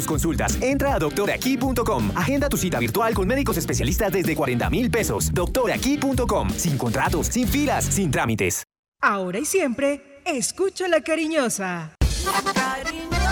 [0.00, 0.56] tus consultas.
[0.62, 2.10] Entra a doctoraquí.com.
[2.16, 5.32] Agenda tu cita virtual con médicos especialistas desde 40 mil pesos.
[5.32, 6.50] Doctoraquí.com.
[6.50, 8.64] Sin contratos, sin filas, sin trámites.
[9.02, 11.96] Ahora y siempre, escucha la cariñosa.
[12.24, 13.30] La cariñosa.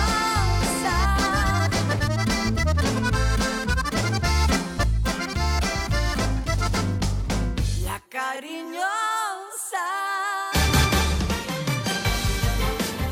[7.84, 8.77] La cariñosa.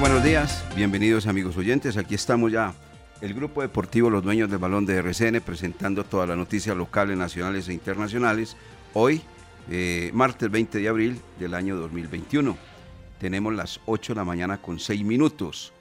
[0.00, 1.96] Buenos días, bienvenidos amigos oyentes.
[1.96, 2.72] Aquí estamos ya,
[3.20, 7.68] el grupo deportivo Los Dueños del Balón de RCN, presentando todas las noticias locales, nacionales
[7.68, 8.56] e internacionales.
[8.94, 9.22] Hoy,
[9.68, 12.56] eh, martes 20 de abril del año 2021.
[13.18, 15.72] Tenemos las 8 de la mañana con 6 minutos.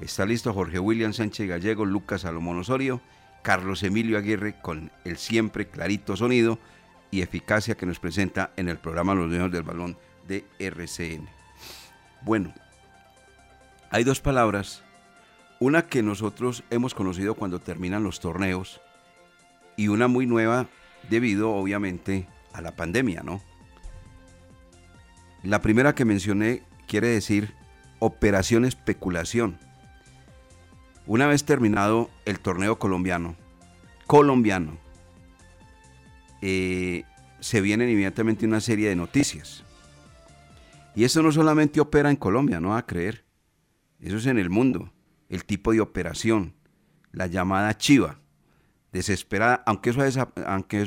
[0.00, 3.02] Está listo Jorge William Sánchez Gallego, Lucas Salomón Osorio,
[3.42, 6.58] Carlos Emilio Aguirre con el siempre clarito sonido
[7.10, 11.28] y eficacia que nos presenta en el programa Los Dueños del Balón de RCN.
[12.22, 12.54] Bueno,
[13.96, 14.82] hay dos palabras,
[15.58, 18.82] una que nosotros hemos conocido cuando terminan los torneos
[19.74, 20.66] y una muy nueva
[21.08, 23.40] debido obviamente a la pandemia, ¿no?
[25.42, 27.54] La primera que mencioné quiere decir
[27.98, 29.58] operación especulación.
[31.06, 33.34] Una vez terminado el torneo colombiano,
[34.06, 34.76] colombiano,
[36.42, 37.04] eh,
[37.40, 39.64] se vienen inmediatamente una serie de noticias.
[40.94, 43.25] Y eso no solamente opera en Colombia, no va a creer.
[44.00, 44.92] Eso es en el mundo.
[45.28, 46.54] El tipo de operación,
[47.12, 48.20] la llamada chiva,
[48.92, 50.00] desesperada, aunque eso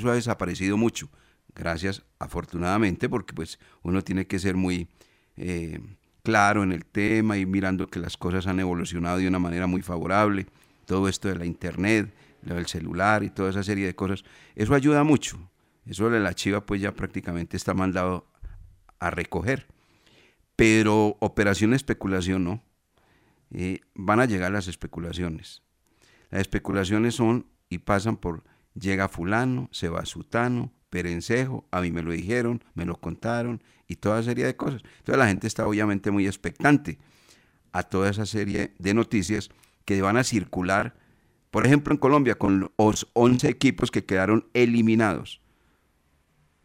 [0.09, 1.09] ha, desaparecido mucho.
[1.55, 4.87] Gracias, afortunadamente, porque pues uno tiene que ser muy
[5.35, 5.79] eh,
[6.23, 9.81] claro en el tema y mirando que las cosas han evolucionado de una manera muy
[9.81, 10.47] favorable.
[10.85, 14.23] Todo esto de la internet, lo del celular y toda esa serie de cosas,
[14.55, 15.39] eso ayuda mucho.
[15.85, 18.27] Eso de la chiva pues ya prácticamente está mandado
[18.99, 19.67] a recoger.
[20.55, 22.63] Pero operación especulación no.
[23.95, 25.63] Van a llegar las especulaciones.
[26.29, 28.43] Las especulaciones son y pasan por
[28.73, 33.97] llega fulano, se va sutano, perencejo, a mí me lo dijeron, me lo contaron y
[33.97, 34.81] toda serie de cosas.
[34.99, 36.99] Entonces la gente está obviamente muy expectante
[37.71, 39.49] a toda esa serie de noticias
[39.85, 40.95] que van a circular,
[41.51, 45.41] por ejemplo en Colombia, con los 11 equipos que quedaron eliminados.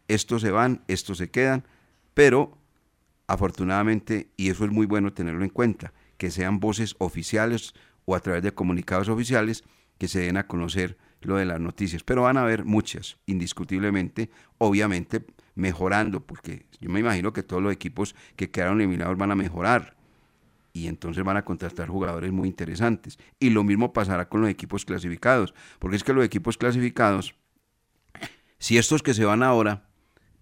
[0.07, 1.65] Estos se van, estos se quedan,
[2.13, 2.57] pero
[3.27, 7.73] afortunadamente, y eso es muy bueno tenerlo en cuenta, que sean voces oficiales
[8.05, 9.63] o a través de comunicados oficiales
[9.97, 12.03] que se den a conocer lo de las noticias.
[12.03, 17.71] Pero van a haber muchas, indiscutiblemente, obviamente mejorando, porque yo me imagino que todos los
[17.71, 19.95] equipos que quedaron eliminados van a mejorar
[20.73, 23.17] y entonces van a contratar jugadores muy interesantes.
[23.39, 27.35] Y lo mismo pasará con los equipos clasificados, porque es que los equipos clasificados,
[28.59, 29.87] si estos que se van ahora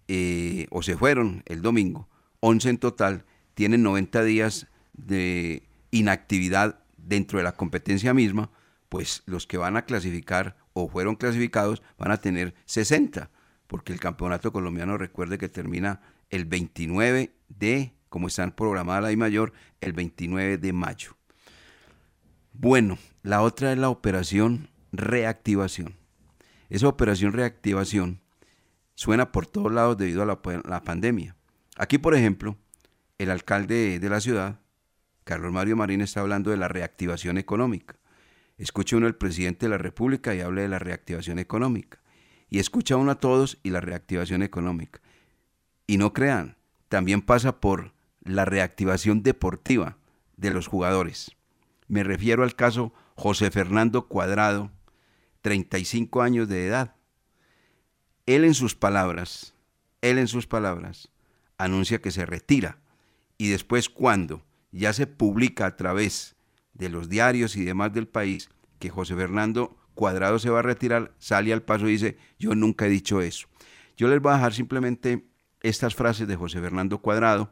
[0.08, 2.08] eh, o se fueron el domingo,
[2.40, 3.24] 11 en total,
[3.54, 8.50] tienen 90 días de inactividad dentro de la competencia misma,
[8.88, 13.30] pues los que van a clasificar o fueron clasificados van a tener 60,
[13.66, 16.00] porque el campeonato colombiano recuerde que termina
[16.30, 21.16] el 29 de, como están programadas la I mayor, el 29 de mayo.
[22.52, 25.96] Bueno, la otra es la operación reactivación.
[26.70, 28.20] Esa operación reactivación
[28.94, 31.36] suena por todos lados debido a la, la pandemia.
[31.76, 32.56] Aquí, por ejemplo,
[33.18, 34.60] el alcalde de la ciudad,
[35.24, 37.96] Carlos Mario Marín, está hablando de la reactivación económica.
[38.58, 41.98] Escuche uno al presidente de la República y hable de la reactivación económica.
[42.50, 45.00] y escucha uno a todos y la reactivación económica.
[45.88, 46.56] Y no crean,
[46.88, 49.96] también pasa por la reactivación deportiva
[50.36, 51.32] de los jugadores.
[51.88, 54.70] Me refiero al caso José Fernando Cuadrado,
[55.42, 56.94] 35 años de edad.
[58.26, 59.54] Él en sus palabras,
[60.00, 61.10] él en sus palabras,
[61.58, 62.78] anuncia que se retira
[63.36, 64.44] y después cuando
[64.78, 66.34] ya se publica a través
[66.72, 71.14] de los diarios y demás del país que José Fernando Cuadrado se va a retirar,
[71.18, 73.46] sale al paso y dice, yo nunca he dicho eso.
[73.96, 75.28] Yo les voy a dejar simplemente
[75.62, 77.50] estas frases de José Fernando Cuadrado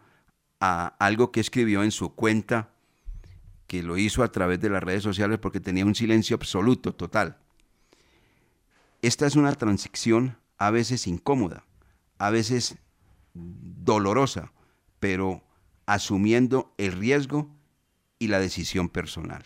[0.60, 2.70] a algo que escribió en su cuenta,
[3.68, 7.38] que lo hizo a través de las redes sociales porque tenía un silencio absoluto, total.
[9.00, 11.64] Esta es una transición a veces incómoda,
[12.18, 12.78] a veces
[13.34, 14.52] dolorosa,
[14.98, 15.42] pero
[15.86, 17.50] asumiendo el riesgo
[18.18, 19.44] y la decisión personal.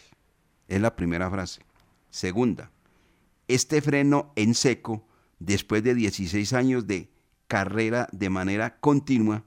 [0.69, 1.63] Es la primera frase.
[2.11, 2.71] Segunda,
[3.49, 5.07] este freno en seco,
[5.39, 7.11] después de 16 años de
[7.47, 9.45] carrera de manera continua,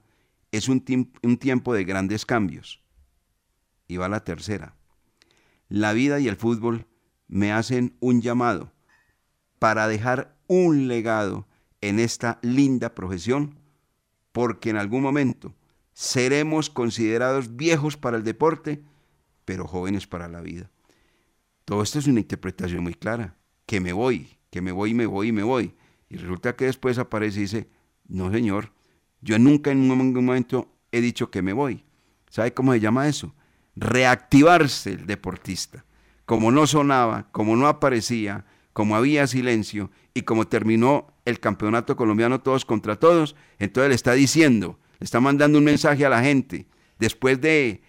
[0.52, 0.84] es un,
[1.22, 2.82] un tiempo de grandes cambios.
[3.88, 4.76] Y va la tercera.
[5.68, 6.88] La vida y el fútbol
[7.28, 8.74] me hacen un llamado
[9.60, 11.48] para dejar un legado
[11.82, 13.60] en esta linda profesión,
[14.32, 15.54] porque en algún momento
[16.00, 18.81] seremos considerados viejos para el deporte,
[19.44, 20.72] pero jóvenes para la vida.
[21.66, 23.36] Todo esto es una interpretación muy clara,
[23.66, 25.75] que me voy, que me voy, me voy me voy.
[26.07, 27.69] Y resulta que después aparece y dice,
[28.07, 28.72] no señor,
[29.19, 31.84] yo nunca en un momento he dicho que me voy.
[32.30, 33.36] ¿Sabe cómo se llama eso?
[33.75, 35.84] Reactivarse el deportista.
[36.25, 42.40] Como no sonaba, como no aparecía, como había silencio y como terminó el campeonato colombiano
[42.40, 46.68] todos contra todos, entonces le está diciendo, le está mandando un mensaje a la gente,
[46.98, 47.81] después de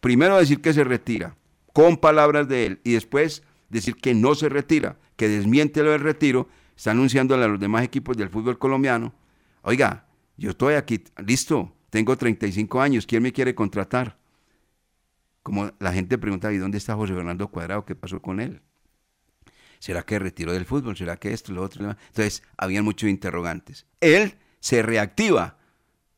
[0.00, 1.36] primero decir que se retira,
[1.72, 6.00] con palabras de él, y después decir que no se retira, que desmiente lo del
[6.00, 9.12] retiro, está anunciándole a los demás equipos del fútbol colombiano,
[9.62, 10.06] oiga,
[10.36, 14.18] yo estoy aquí, listo, tengo 35 años, ¿quién me quiere contratar?
[15.42, 17.84] Como la gente pregunta, ¿y dónde está José Fernando Cuadrado?
[17.84, 18.60] ¿Qué pasó con él?
[19.78, 20.96] ¿Será que retiró del fútbol?
[20.96, 21.90] ¿Será que esto, lo otro?
[21.90, 23.86] Entonces, habían muchos interrogantes.
[24.00, 25.58] Él se reactiva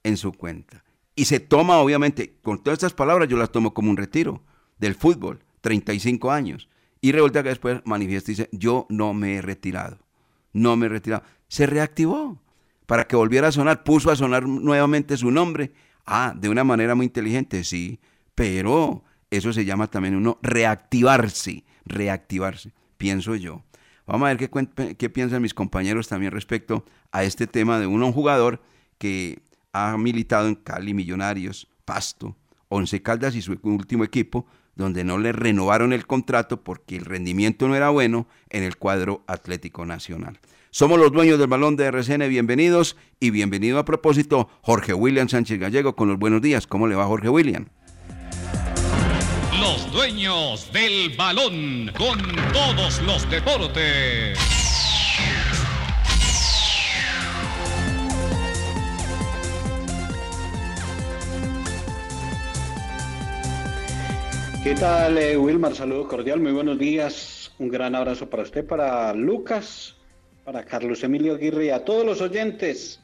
[0.08, 0.82] en su cuenta
[1.18, 4.44] y se toma, obviamente, con todas estas palabras yo las tomo como un retiro
[4.78, 6.68] del fútbol, 35 años.
[7.00, 9.98] Y resulta que después manifiesta y dice, yo no me he retirado,
[10.52, 11.24] no me he retirado.
[11.48, 12.40] Se reactivó
[12.86, 15.72] para que volviera a sonar, puso a sonar nuevamente su nombre.
[16.06, 17.98] Ah, de una manera muy inteligente, sí,
[18.36, 23.64] pero eso se llama también uno reactivarse, reactivarse pienso yo.
[24.06, 28.12] Vamos a ver qué, qué piensan mis compañeros también respecto a este tema de un
[28.12, 28.62] jugador
[28.98, 29.42] que
[29.72, 32.36] ha militado en Cali, Millonarios, Pasto,
[32.68, 37.66] Once Caldas y su último equipo, donde no le renovaron el contrato porque el rendimiento
[37.68, 40.38] no era bueno en el cuadro Atlético Nacional.
[40.70, 45.58] Somos los dueños del balón de RCN, bienvenidos y bienvenido a propósito Jorge William Sánchez
[45.58, 46.66] Gallego con los buenos días.
[46.66, 47.66] ¿Cómo le va Jorge William?
[49.58, 52.18] Los dueños del balón con
[52.52, 54.67] todos los deportes.
[64.68, 65.74] ¿Qué tal, eh, Wilmar?
[65.74, 67.50] Saludo cordial, muy buenos días.
[67.58, 69.96] Un gran abrazo para usted, para Lucas,
[70.44, 73.00] para Carlos Emilio Aguirre y a todos los oyentes.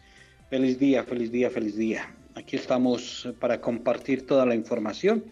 [0.50, 2.14] Feliz día, feliz día, feliz día.
[2.34, 5.24] Aquí estamos para compartir toda la información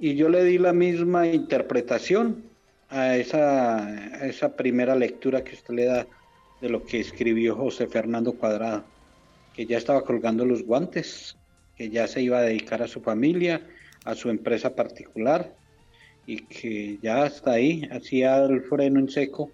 [0.00, 2.42] y yo le di la misma interpretación
[2.88, 6.06] a esa, esa primera lectura que usted le da
[6.60, 8.82] de lo que escribió José Fernando Cuadrado,
[9.54, 11.36] que ya estaba colgando los guantes,
[11.76, 13.62] que ya se iba a dedicar a su familia,
[14.04, 15.59] a su empresa particular
[16.30, 19.50] y que ya hasta ahí hacía el freno en seco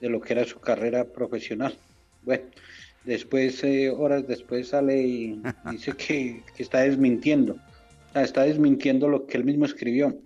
[0.00, 1.74] de lo que era su carrera profesional.
[2.22, 2.44] Bueno,
[3.04, 7.56] después, eh, horas después sale y dice que, que está desmintiendo
[8.14, 10.18] está desmintiendo lo que él mismo escribió.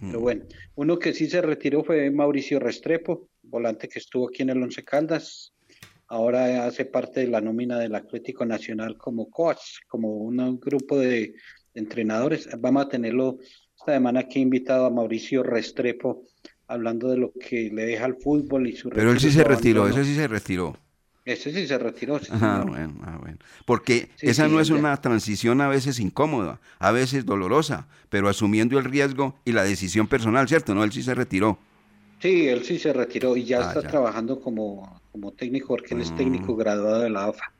[0.00, 0.44] Pero bueno,
[0.76, 4.84] uno que sí se retiró fue Mauricio Restrepo, volante que estuvo aquí en el Once
[4.84, 5.52] Caldas.
[6.06, 11.34] Ahora hace parte de la nómina del Atlético Nacional como coach, como un grupo de,
[11.74, 12.48] entrenadores.
[12.58, 13.38] Vamos a tenerlo
[13.88, 16.26] esta semana aquí invitado a Mauricio Restrepo,
[16.66, 19.88] hablando de lo que le deja al fútbol y su Pero él sí se retiró,
[19.88, 20.76] ese sí se retiró.
[21.24, 22.20] Ese sí se retiró.
[22.32, 23.38] ah, bueno, ah, bueno.
[23.64, 28.84] Porque esa no es una transición a veces incómoda, a veces dolorosa, pero asumiendo el
[28.84, 30.74] riesgo y la decisión personal, ¿cierto?
[30.74, 31.58] No, él sí se retiró.
[32.20, 36.02] Sí, él sí se retiró y ya ah, está trabajando como, como técnico, porque él
[36.02, 36.58] es técnico mm.
[36.58, 37.52] graduado de la AFA.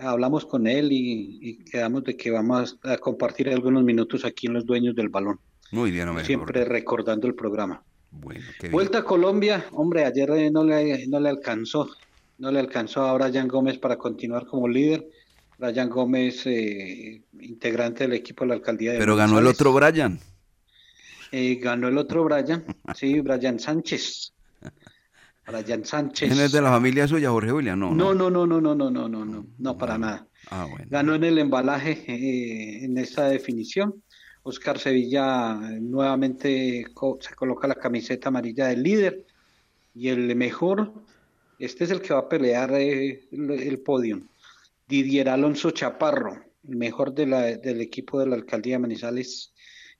[0.00, 4.66] Hablamos con él y, quedamos de que vamos a compartir algunos minutos aquí en Los
[4.66, 5.38] Dueños del Balón.
[5.72, 6.24] Muy bien, hombre.
[6.24, 7.82] Siempre recordando el programa.
[8.10, 11.90] Bueno, Vuelta a Colombia, hombre, ayer no le, no le alcanzó
[12.38, 15.06] no le alcanzó a Brian Gómez para continuar como líder.
[15.58, 20.20] Brian Gómez, eh, integrante del equipo de la alcaldía de Pero ganó el otro Brian.
[21.32, 24.32] Eh, ganó el otro Brian, sí, Brian Sánchez.
[25.48, 26.28] Brian Sánchez.
[26.30, 27.78] ¿Quién es de la familia suya, Jorge William?
[27.78, 30.26] No, No, no, no, no, no, no, no, no, no, no, para nada.
[30.50, 30.86] Ah, bueno.
[30.88, 34.02] Ganó en el embalaje eh, en esta definición.
[34.42, 39.26] Oscar Sevilla eh, nuevamente co- se coloca la camiseta amarilla del líder
[39.94, 40.92] y el mejor,
[41.58, 44.22] este es el que va a pelear eh, el, el podio.
[44.86, 49.52] Didier Alonso Chaparro, el mejor de la- del equipo de la alcaldía de Manizales,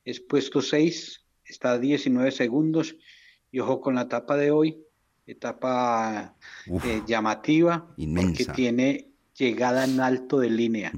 [0.05, 2.97] es puesto 6, está a 19 segundos
[3.51, 4.79] y ojo con la etapa de hoy,
[5.33, 6.35] etapa
[6.69, 8.53] Uf, eh, llamativa porque inmensa.
[8.53, 10.93] tiene llegada en alto de línea.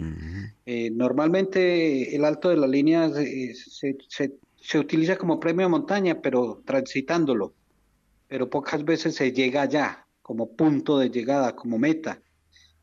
[0.64, 5.70] Eh, normalmente el alto de la línea se, se- se- se utiliza como premio de
[5.70, 7.54] montaña, pero transitándolo,
[8.26, 12.22] pero pocas veces se llega allá como punto de llegada, como meta.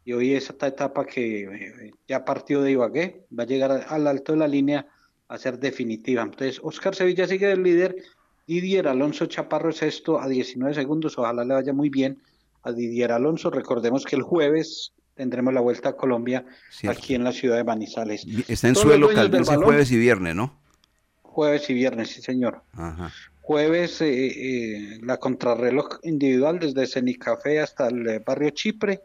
[0.03, 4.07] Y hoy es esta etapa que eh, ya partió de Ibagué, va a llegar al
[4.07, 4.87] alto de la línea
[5.27, 6.23] a ser definitiva.
[6.23, 7.95] Entonces, Oscar Sevilla sigue el líder,
[8.47, 12.21] Didier Alonso Chaparro es esto a 19 segundos, ojalá le vaya muy bien
[12.63, 13.49] a Didier Alonso.
[13.49, 16.97] Recordemos que el jueves tendremos la Vuelta a Colombia Cierto.
[16.97, 18.25] aquí en la ciudad de Manizales.
[18.47, 20.57] Está en Todos suelo caldense jueves y viernes, ¿no?
[21.23, 22.63] Jueves y viernes, sí señor.
[22.73, 23.11] Ajá.
[23.41, 29.01] Jueves eh, eh, la contrarreloj individual desde Cenicafé hasta el eh, barrio Chipre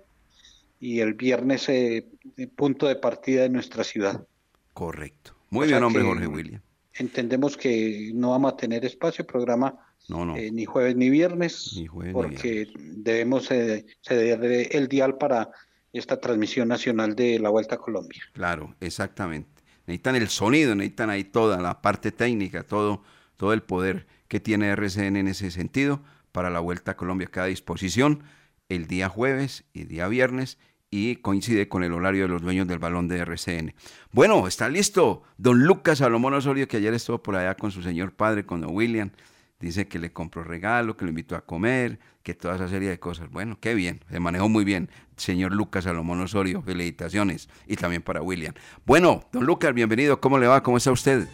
[0.82, 4.26] y el viernes eh, eh, punto de partida de nuestra ciudad.
[4.74, 5.36] Correcto.
[5.50, 6.60] Muy O bien, hombre, que Jorge William.
[6.94, 9.74] Entendemos que no vamos a tener espacio, programa
[10.08, 10.36] No, no.
[10.36, 15.50] eh, ni jueves ni viernes, Ni jueves ni porque debemos eh, ceder el dial para
[15.92, 18.22] esta transmisión nacional de la Vuelta a Colombia.
[18.32, 19.48] Claro, exactamente.
[19.86, 23.02] Necesitan el sonido, necesitan ahí toda la parte técnica, todo,
[23.36, 27.40] todo el poder que tiene RCN en ese sentido para la Vuelta a Colombia que
[27.40, 28.22] a disposición
[28.68, 30.56] el día jueves y día viernes
[30.92, 33.74] y coincide con el horario de los dueños del balón de RCN.
[34.12, 38.12] Bueno, está listo don Lucas Salomón Osorio, que ayer estuvo por allá con su señor
[38.12, 39.10] padre, con don William.
[39.58, 43.00] Dice que le compró regalo, que lo invitó a comer, que toda esa serie de
[43.00, 43.30] cosas.
[43.30, 46.60] Bueno, qué bien, se manejó muy bien, señor Lucas Salomón Osorio.
[46.60, 47.48] Felicitaciones.
[47.66, 48.52] Y también para William.
[48.84, 50.20] Bueno, don Lucas, bienvenido.
[50.20, 50.62] ¿Cómo le va?
[50.62, 51.26] ¿Cómo está usted?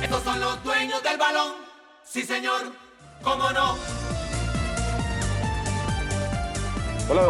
[0.00, 1.52] Estos son los dueños del balón.
[2.04, 2.60] Sí, señor.
[3.24, 4.11] ¿Cómo no?
[7.10, 7.26] Hola.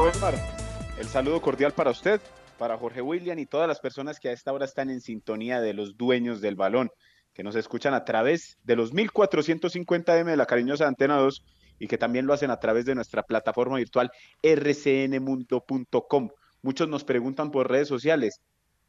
[0.99, 2.21] El saludo cordial para usted,
[2.59, 5.73] para Jorge William y todas las personas que a esta hora están en sintonía de
[5.73, 6.91] los dueños del balón,
[7.33, 11.43] que nos escuchan a través de los 1450M de la cariñosa Antena 2
[11.79, 14.11] y que también lo hacen a través de nuestra plataforma virtual
[14.43, 16.29] rcnmundo.com.
[16.61, 18.41] Muchos nos preguntan por redes sociales,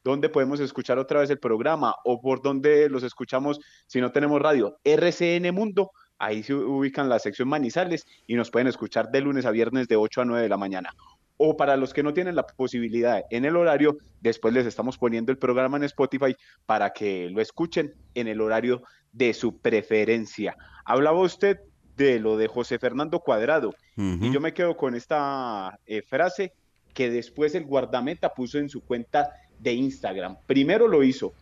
[0.04, 4.42] ¿dónde podemos escuchar otra vez el programa o por dónde los escuchamos si no tenemos
[4.42, 4.78] radio?
[4.84, 5.92] RCN Mundo,
[6.24, 9.96] ahí se ubican la sección Manizales y nos pueden escuchar de lunes a viernes de
[9.96, 10.94] 8 a 9 de la mañana.
[11.38, 15.32] O para los que no tienen la posibilidad en el horario, después les estamos poniendo
[15.32, 20.56] el programa en Spotify para que lo escuchen en el horario de su preferencia.
[20.86, 21.60] Hablaba usted
[21.98, 26.54] de lo de José Fernando Cuadrado y yo me quedo con esta eh, frase
[26.94, 30.38] que después el guardameta puso en su cuenta de Instagram.
[30.48, 31.34] Primero lo hizo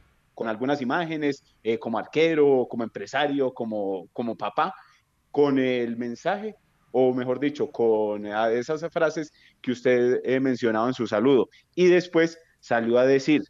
[0.42, 4.74] con algunas imágenes, eh, como arquero, como empresario, como, como papá,
[5.30, 6.56] con el mensaje,
[6.92, 9.32] o mejor dicho, con eh, esas frases
[9.62, 11.48] que usted eh, mencionaba en su saludo.
[11.76, 13.42] Y después salió a decir,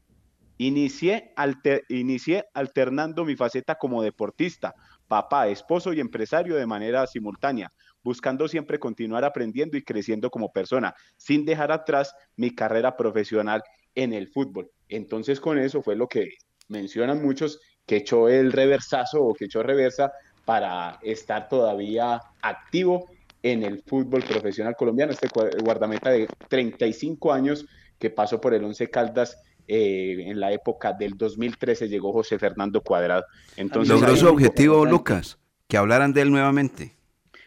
[0.57, 4.73] inicié, alter- inicié alternando mi faceta como deportista,
[5.07, 7.69] papá, esposo y empresario de manera simultánea,
[8.03, 13.61] buscando siempre continuar aprendiendo y creciendo como persona, sin dejar atrás mi carrera profesional
[13.95, 14.69] en el fútbol.
[14.89, 16.27] Entonces con eso fue lo que
[16.71, 20.11] mencionan muchos que echó el reversazo o que echó reversa
[20.45, 23.09] para estar todavía activo
[23.43, 25.27] en el fútbol profesional colombiano, este
[25.63, 27.65] guardameta de 35 años
[27.99, 29.37] que pasó por el Once Caldas
[29.67, 33.25] eh, en la época del 2013 llegó José Fernando Cuadrado.
[33.57, 35.37] Entonces, ¿Logró su objetivo, Lucas?
[35.67, 36.95] Que hablaran de él nuevamente.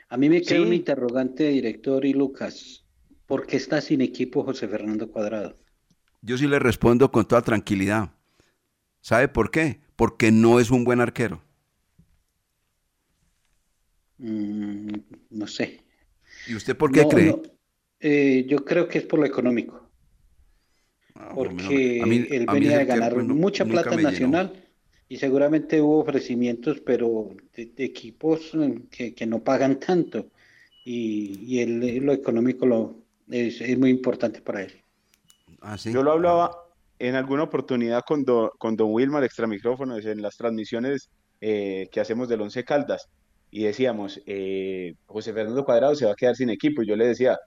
[0.09, 0.65] A mí me queda Sí.
[0.65, 2.85] un interrogante, director y Lucas.
[3.27, 5.55] ¿Por qué está sin equipo José Fernando Cuadrado?
[6.23, 8.11] Yo sí le respondo con toda tranquilidad.
[9.05, 9.81] ¿Sabe por qué?
[9.97, 11.43] Porque no es un buen arquero.
[14.17, 14.89] Mm,
[15.29, 15.83] no sé.
[16.49, 17.27] ¿Y usted por qué No, cree?
[17.27, 17.43] no.
[18.01, 19.91] Eh, yo creo que es por lo económico.
[21.35, 24.09] Porque A mí- él a venía de ganar pues, no- mucha plata llenó.
[24.11, 24.65] Nacional
[25.07, 30.29] y seguramente hubo ofrecimientos, pero de, de equipos eh, que, que no pagan tanto.
[30.87, 32.97] Y, y él, eh, lo económico lo,
[33.31, 34.73] es, es muy importante para él.
[35.61, 35.93] Ah, sí.
[35.93, 36.64] Yo lo hablaba
[36.99, 38.25] en alguna oportunidad con,
[38.59, 41.11] con Don Wilmar Extramicrófonos en las transmisiones
[41.41, 43.09] eh, que hacemos del Once Caldas
[43.51, 47.07] y decíamos, eh, José Fernando Cuadrado se va a quedar sin equipo y yo le
[47.07, 47.39] decía,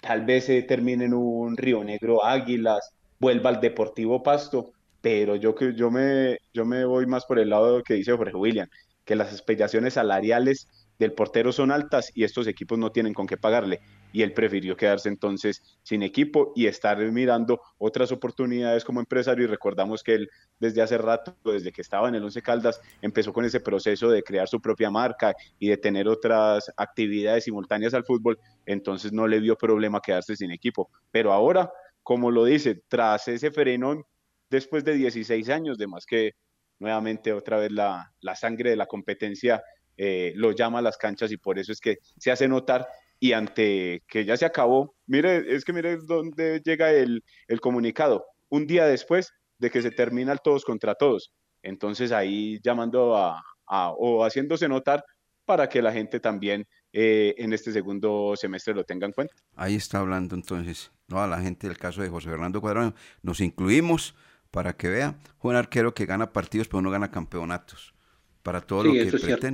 [0.00, 5.56] tal vez se termine en un Río Negro Águilas, vuelva al Deportivo Pasto, pero yo,
[5.58, 8.68] yo, me, yo me voy más por el lado que dice Jorge William,
[9.04, 13.36] que las aspiraciones salariales del portero son altas y estos equipos no tienen con qué
[13.36, 13.80] pagarle.
[14.12, 19.44] Y él prefirió quedarse entonces sin equipo y estar mirando otras oportunidades como empresario.
[19.44, 23.32] Y recordamos que él desde hace rato, desde que estaba en el Once Caldas, empezó
[23.32, 28.04] con ese proceso de crear su propia marca y de tener otras actividades simultáneas al
[28.04, 28.38] fútbol.
[28.66, 30.90] Entonces no le vio problema quedarse sin equipo.
[31.10, 31.70] Pero ahora,
[32.02, 34.04] como lo dice, tras ese frenón,
[34.50, 36.32] después de 16 años, de más que
[36.80, 39.62] nuevamente otra vez la, la sangre de la competencia
[39.98, 42.88] eh, lo llama a las canchas y por eso es que se hace notar
[43.20, 48.24] y ante que ya se acabó, mire, es que mire dónde llega el, el comunicado,
[48.48, 51.32] un día después de que se termina el todos contra todos.
[51.62, 55.04] Entonces ahí llamando a, a- o haciéndose notar
[55.44, 59.34] para que la gente también eh, en este segundo semestre lo tenga en cuenta.
[59.56, 62.94] Ahí está hablando entonces toda la gente del caso de José Fernando Cuadrado.
[63.22, 64.14] Nos incluimos
[64.50, 65.18] para que vea.
[65.40, 67.94] Un arquero que gana partidos pero no gana campeonatos.
[68.42, 69.46] Para todo Sí, lo que cierto.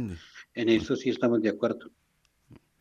[0.55, 1.91] En eso sí estamos de acuerdo.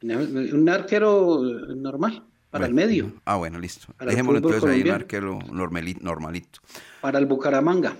[0.03, 1.42] Un arquero
[1.75, 3.88] normal, para el medio, Ah, bueno, listo.
[3.98, 4.96] Para Dejémoslo entonces ahí un colombiano.
[4.96, 6.60] arquero normali- normalito.
[7.01, 7.96] para el Bucaramanga.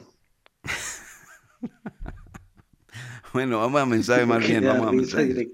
[3.34, 5.50] Bueno, vamos a mensaje más bien, vamos a mensaje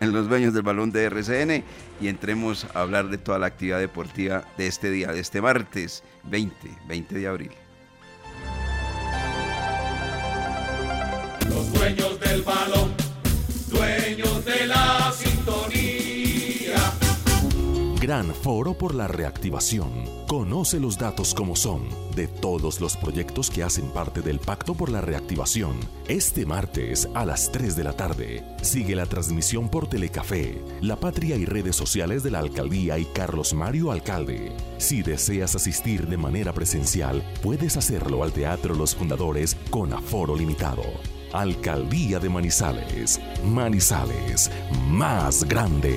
[0.00, 1.62] en los dueños del balón de RCN
[2.00, 6.02] y entremos a hablar de toda la actividad deportiva de este día, de este martes
[6.24, 6.56] 20,
[6.88, 7.50] 20 de abril.
[18.10, 19.92] Gran Foro por la Reactivación.
[20.26, 21.84] Conoce los datos como son
[22.16, 25.76] de todos los proyectos que hacen parte del Pacto por la Reactivación.
[26.08, 28.44] Este martes a las 3 de la tarde.
[28.62, 33.54] Sigue la transmisión por Telecafé, La Patria y redes sociales de la Alcaldía y Carlos
[33.54, 34.56] Mario Alcalde.
[34.78, 40.82] Si deseas asistir de manera presencial, puedes hacerlo al Teatro Los Fundadores con aforo limitado.
[41.32, 43.20] Alcaldía de Manizales.
[43.44, 44.50] Manizales,
[44.88, 45.96] más grande.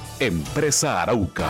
[0.21, 1.49] Empresa Arauca.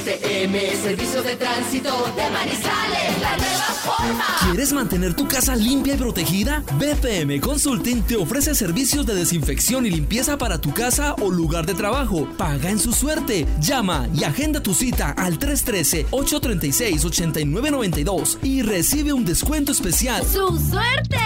[0.00, 4.24] STM, Servicio de Tránsito de Manizales, la nueva forma.
[4.46, 6.64] ¿Quieres mantener tu casa limpia y protegida?
[6.78, 11.74] BPM Consulting te ofrece servicios de desinfección y limpieza para tu casa o lugar de
[11.74, 12.26] trabajo.
[12.38, 13.46] Paga en su suerte.
[13.60, 20.24] Llama y agenda tu cita al 313-836-8992 y recibe un descuento especial.
[20.24, 21.18] ¡Su suerte!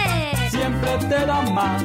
[0.50, 1.80] Siempre te da más.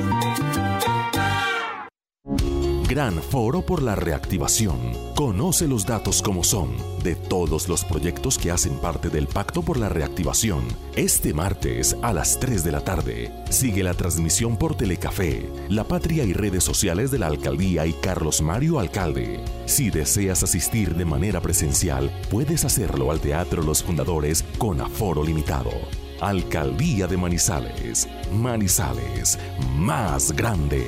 [2.89, 4.79] Gran Foro por la Reactivación.
[5.15, 6.71] Conoce los datos como son
[7.03, 10.63] de todos los proyectos que hacen parte del Pacto por la Reactivación.
[10.95, 13.31] Este martes a las 3 de la tarde.
[13.51, 18.41] Sigue la transmisión por Telecafé, La Patria y redes sociales de la Alcaldía y Carlos
[18.41, 19.45] Mario Alcalde.
[19.67, 25.69] Si deseas asistir de manera presencial, puedes hacerlo al Teatro Los Fundadores con aforo limitado.
[26.21, 28.07] Alcaldía de Manizales.
[28.33, 29.37] Manizales,
[29.77, 30.87] más grande.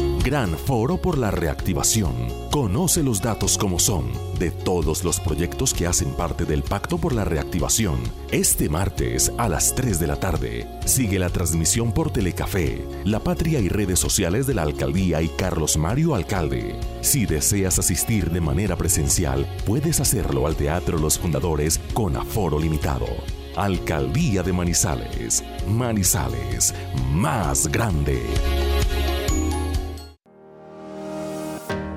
[0.23, 2.13] Gran Foro por la Reactivación.
[2.51, 7.13] Conoce los datos como son de todos los proyectos que hacen parte del Pacto por
[7.13, 7.99] la Reactivación.
[8.31, 10.67] Este martes a las 3 de la tarde.
[10.85, 15.75] Sigue la transmisión por Telecafé, La Patria y redes sociales de la Alcaldía y Carlos
[15.77, 16.75] Mario Alcalde.
[17.01, 23.07] Si deseas asistir de manera presencial, puedes hacerlo al Teatro Los Fundadores con aforo limitado.
[23.55, 25.43] Alcaldía de Manizales.
[25.67, 26.75] Manizales,
[27.11, 28.21] más grande.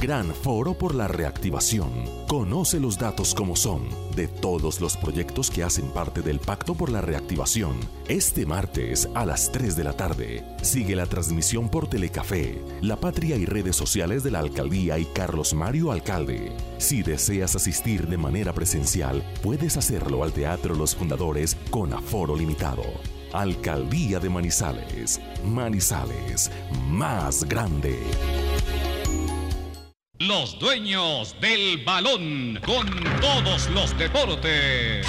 [0.00, 1.92] Gran Foro por la Reactivación.
[2.26, 3.82] Conoce los datos como son
[4.16, 7.76] de todos los proyectos que hacen parte del Pacto por la Reactivación.
[8.08, 10.44] Este martes a las 3 de la tarde.
[10.62, 15.54] Sigue la transmisión por Telecafé, La Patria y redes sociales de la Alcaldía y Carlos
[15.54, 16.52] Mario Alcalde.
[16.78, 22.82] Si deseas asistir de manera presencial, puedes hacerlo al Teatro Los Fundadores con aforo limitado.
[23.32, 25.20] Alcaldía de Manizales.
[25.44, 26.50] Manizales,
[26.88, 27.98] más grande.
[30.28, 32.86] Los dueños del balón con
[33.20, 35.04] todos los deportes.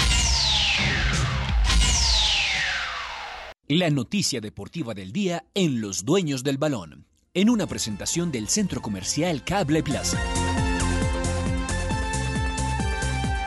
[3.68, 8.82] La noticia deportiva del día en Los dueños del balón, en una presentación del Centro
[8.82, 10.20] Comercial Cable Plaza.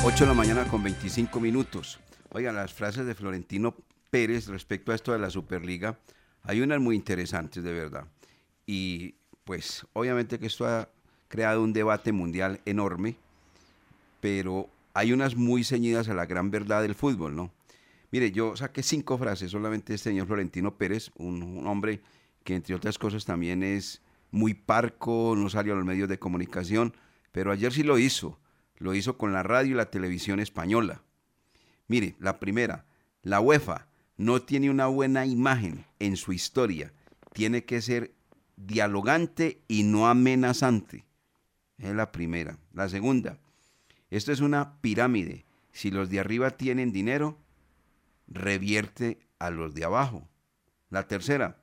[0.05, 1.99] 8 de la mañana con 25 minutos.
[2.29, 3.75] Oigan, las frases de Florentino
[4.09, 5.99] Pérez respecto a esto de la Superliga,
[6.43, 8.05] hay unas muy interesantes de verdad.
[8.65, 10.89] Y pues obviamente que esto ha
[11.27, 13.15] creado un debate mundial enorme,
[14.19, 17.51] pero hay unas muy ceñidas a la gran verdad del fútbol, ¿no?
[18.11, 22.01] Mire, yo saqué cinco frases solamente este señor Florentino Pérez, un, hombre
[22.43, 26.93] que entre otras cosas también es muy parco, no salió a los medios de comunicación,
[27.31, 28.39] pero ayer sí lo hizo,
[28.77, 31.03] lo hizo con la radio y la televisión española.
[31.87, 32.85] Mire, la primera,
[33.23, 36.93] la UEFA no tiene una buena imagen en su historia,
[37.33, 38.13] tiene que ser
[38.55, 41.06] dialogante y no amenazante.
[41.77, 42.57] Es la primera.
[42.73, 43.39] La segunda,
[44.09, 45.45] esto es una pirámide.
[45.71, 47.37] Si los de arriba tienen dinero,
[48.27, 50.27] revierte a los de abajo.
[50.89, 51.61] La tercera,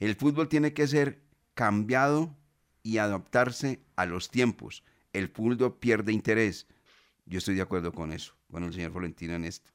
[0.00, 1.22] el fútbol tiene que ser
[1.54, 2.36] cambiado
[2.82, 4.82] y adaptarse a los tiempos.
[5.12, 6.66] El fútbol pierde interés.
[7.26, 9.70] Yo estoy de acuerdo con eso, con el señor Florentino en esto.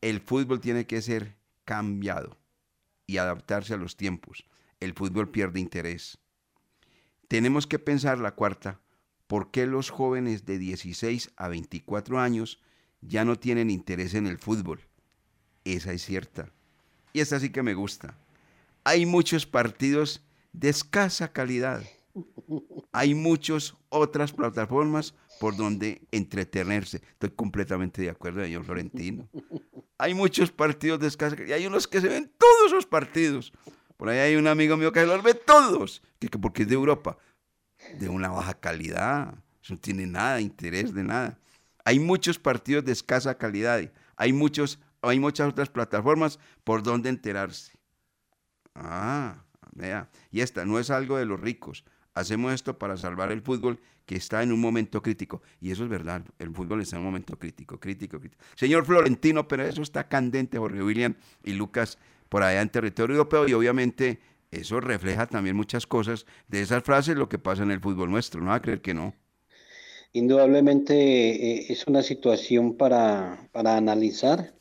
[0.00, 2.38] El fútbol tiene que ser cambiado
[3.06, 4.44] y adaptarse a los tiempos.
[4.80, 6.21] El fútbol pierde interés
[7.32, 8.78] tenemos que pensar la cuarta,
[9.26, 12.60] ¿por qué los jóvenes de 16 a 24 años
[13.00, 14.80] ya no tienen interés en el fútbol?
[15.64, 16.50] Esa es cierta.
[17.14, 18.18] Y esta sí que me gusta.
[18.84, 21.82] Hay muchos partidos de escasa calidad.
[22.92, 27.00] Hay muchas otras plataformas por donde entretenerse.
[27.12, 29.26] Estoy completamente de acuerdo, señor Florentino.
[29.96, 31.56] Hay muchos partidos de escasa calidad.
[31.56, 33.54] Hay unos que se ven todos esos partidos.
[33.96, 37.18] Por ahí hay un amigo mío que los ve todos, que, porque es de Europa,
[37.98, 39.34] de una baja calidad.
[39.68, 41.38] No tiene nada, interés de nada.
[41.84, 43.80] Hay muchos partidos de escasa calidad.
[44.16, 47.72] Hay, muchos, hay muchas otras plataformas por donde enterarse.
[48.74, 50.08] Ah, vea.
[50.30, 51.84] Y esta no es algo de los ricos.
[52.14, 55.42] Hacemos esto para salvar el fútbol que está en un momento crítico.
[55.60, 56.24] Y eso es verdad.
[56.38, 58.42] El fútbol está en un momento crítico, crítico, crítico.
[58.54, 61.98] Señor Florentino, pero eso está candente, Jorge William y Lucas
[62.32, 64.18] por allá en territorio europeo y obviamente
[64.50, 68.40] eso refleja también muchas cosas de esas frases, lo que pasa en el fútbol nuestro,
[68.40, 69.14] no va a creer que no.
[70.14, 74.54] Indudablemente eh, es una situación para, para analizar.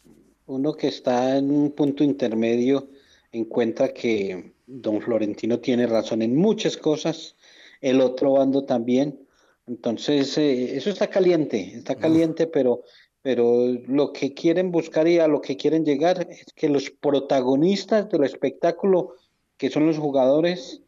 [0.47, 2.89] Uno que está en un punto intermedio
[3.31, 7.37] encuentra que don Florentino tiene razón en muchas cosas,
[7.79, 9.17] el otro bando también.
[9.65, 12.83] Entonces, eh, eso está caliente, está caliente, pero
[13.21, 18.09] pero lo que quieren buscar y a lo que quieren llegar es que los protagonistas
[18.09, 19.15] del espectáculo,
[19.57, 20.81] que son los jugadores,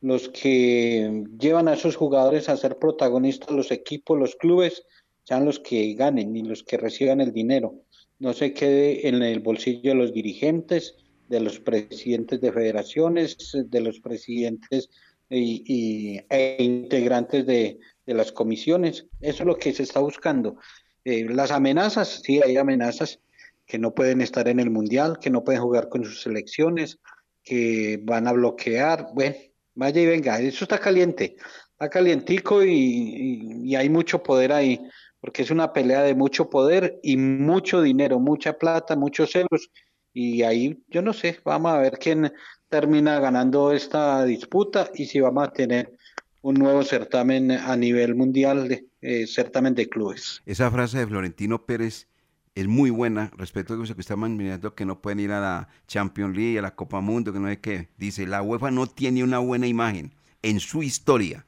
[0.00, 4.84] los que llevan a esos jugadores a ser protagonistas, los equipos, los clubes,
[5.24, 7.80] sean los que ganen y los que reciban el dinero.
[8.18, 10.94] no se quede en el bolsillo de los dirigentes,
[11.28, 14.88] de los presidentes de federaciones, de los presidentes
[15.30, 19.06] y, e integrantes de, las comisiones.
[19.20, 20.56] Eso es lo que se está buscando.
[21.04, 23.20] Eh, las amenazas, sí, hay amenazas
[23.66, 26.98] que no pueden estar en el Mundial, que no pueden jugar con sus selecciones,
[27.42, 29.08] que van a bloquear.
[29.14, 29.36] Bueno,
[29.74, 31.36] vaya y venga, eso está caliente,
[31.72, 34.80] está calientico y hay mucho poder ahí
[35.24, 39.70] porque es una pelea de mucho poder y mucho dinero, mucha plata, muchos celos.
[40.12, 42.30] Y ahí, yo no sé, vamos a ver quién
[42.68, 45.96] termina ganando esta disputa y si vamos a tener
[46.44, 50.42] un nuevo certamen a nivel mundial, de, eh, certamen de clubes.
[50.44, 52.06] Esa frase de Florentino Pérez
[52.54, 55.68] es muy buena respecto a eso que estamos mirando que no pueden ir a la
[55.88, 59.24] Champions League, a la Copa Mundo, que no es que dice, la UEFA no tiene
[59.24, 61.46] una buena imagen en su historia.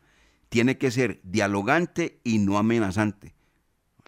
[0.48, 3.34] Tiene que ser dialogante y no amenazante.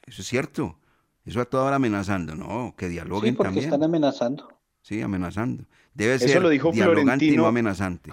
[0.06, 0.78] Eso es cierto.
[1.26, 2.74] Eso a toda hora amenazando, ¿no?
[2.78, 4.48] Que dialoguen sí, porque están amenazando.
[4.80, 5.66] Sí, amenazando.
[5.92, 8.10] Debe ser lo dijo dialogante y no amenazante.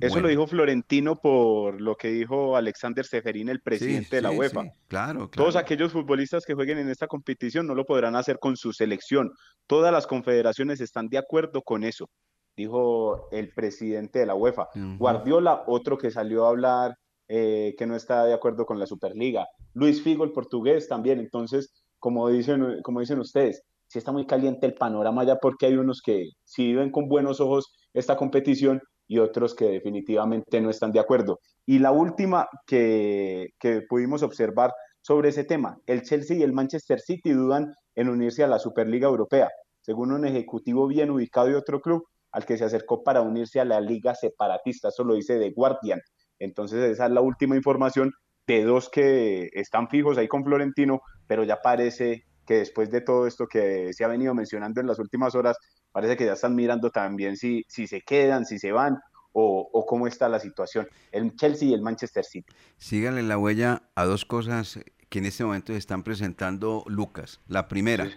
[0.00, 4.62] Eso lo dijo Florentino por lo que dijo Alexander Seferín, el presidente de la UEFA.
[4.88, 5.30] claro, claro.
[5.30, 9.32] Todos aquellos futbolistas que jueguen en esta competición no lo podrán hacer con su selección.
[9.66, 12.10] Todas las confederaciones están de acuerdo con eso,
[12.56, 14.68] dijo el presidente de la UEFA.
[14.98, 16.96] Guardiola, otro que salió a hablar
[17.28, 19.46] eh, que no está de acuerdo con la Superliga.
[19.72, 21.20] Luis Figo, el portugués, también.
[21.20, 25.76] Entonces, como dicen, como dicen ustedes, sí está muy caliente el panorama ya porque hay
[25.76, 30.92] unos que sí viven con buenos ojos esta competición y otros que definitivamente no están
[30.92, 31.40] de acuerdo.
[31.66, 37.00] Y la última que, que pudimos observar sobre ese tema, el Chelsea y el Manchester
[37.00, 41.80] City dudan en unirse a la Superliga Europea, según un ejecutivo bien ubicado de otro
[41.80, 45.50] club al que se acercó para unirse a la liga separatista, eso lo dice The
[45.50, 46.00] Guardian.
[46.38, 48.12] Entonces esa es la última información
[48.46, 53.26] de dos que están fijos ahí con Florentino, pero ya parece que después de todo
[53.26, 55.56] esto que se ha venido mencionando en las últimas horas,
[55.94, 58.98] parece que ya están mirando también si, si se quedan, si se van
[59.30, 60.88] o, cómo está la situación.
[61.12, 62.52] El Chelsea y el Manchester City.
[62.78, 67.40] Síganle la huella a dos cosas que en este momento se están presentando Lucas.
[67.46, 68.10] La primera,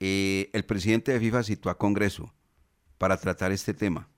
[0.00, 2.32] eh, el presidente de FIFA citó a Congreso
[2.96, 4.08] para tratar este tema.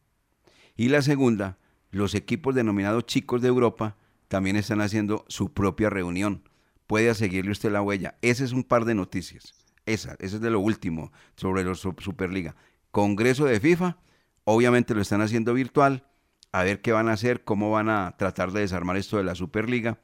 [0.76, 1.58] Y la segunda,
[1.90, 3.96] los equipos denominados chicos de Europa
[4.28, 6.48] también están haciendo su propia reunión.
[6.86, 8.14] Puede seguirle usted la huella.
[8.22, 9.61] Ese es un par de noticias.
[9.86, 12.54] Esa, es de lo último sobre la Superliga.
[12.90, 13.96] Congreso de FIFA,
[14.44, 16.06] obviamente lo están haciendo virtual.
[16.52, 19.34] A ver qué van a hacer, cómo van a tratar de desarmar esto de la
[19.34, 19.98] Superliga.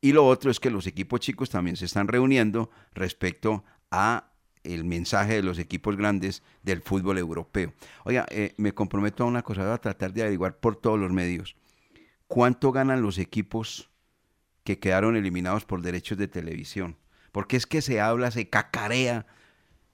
[0.00, 4.30] Y lo otro es que los equipos chicos también se están reuniendo respecto a
[4.64, 7.72] el mensaje de los equipos grandes del fútbol europeo.
[8.04, 11.56] Oiga, eh, me comprometo a una cosa, a tratar de averiguar por todos los medios.
[12.26, 13.90] ¿Cuánto ganan los equipos
[14.64, 16.96] que quedaron eliminados por derechos de televisión?
[17.32, 19.26] Porque es que se habla, se cacarea,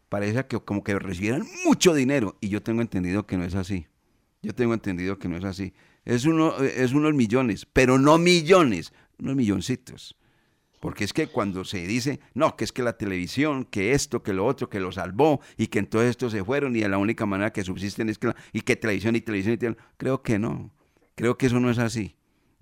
[0.09, 3.87] parece que como que recibieran mucho dinero y yo tengo entendido que no es así.
[4.43, 5.75] Yo tengo entendido que no es así.
[6.05, 10.17] Es, uno, es unos millones, pero no millones, unos milloncitos.
[10.81, 14.33] Porque es que cuando se dice, no, que es que la televisión, que esto, que
[14.33, 16.99] lo otro, que lo salvó y que en todo esto se fueron y de la
[16.99, 20.39] única manera que subsisten es que, y que televisión y televisión y televisión, creo que
[20.39, 20.71] no.
[21.17, 22.15] Creo que eso no es así.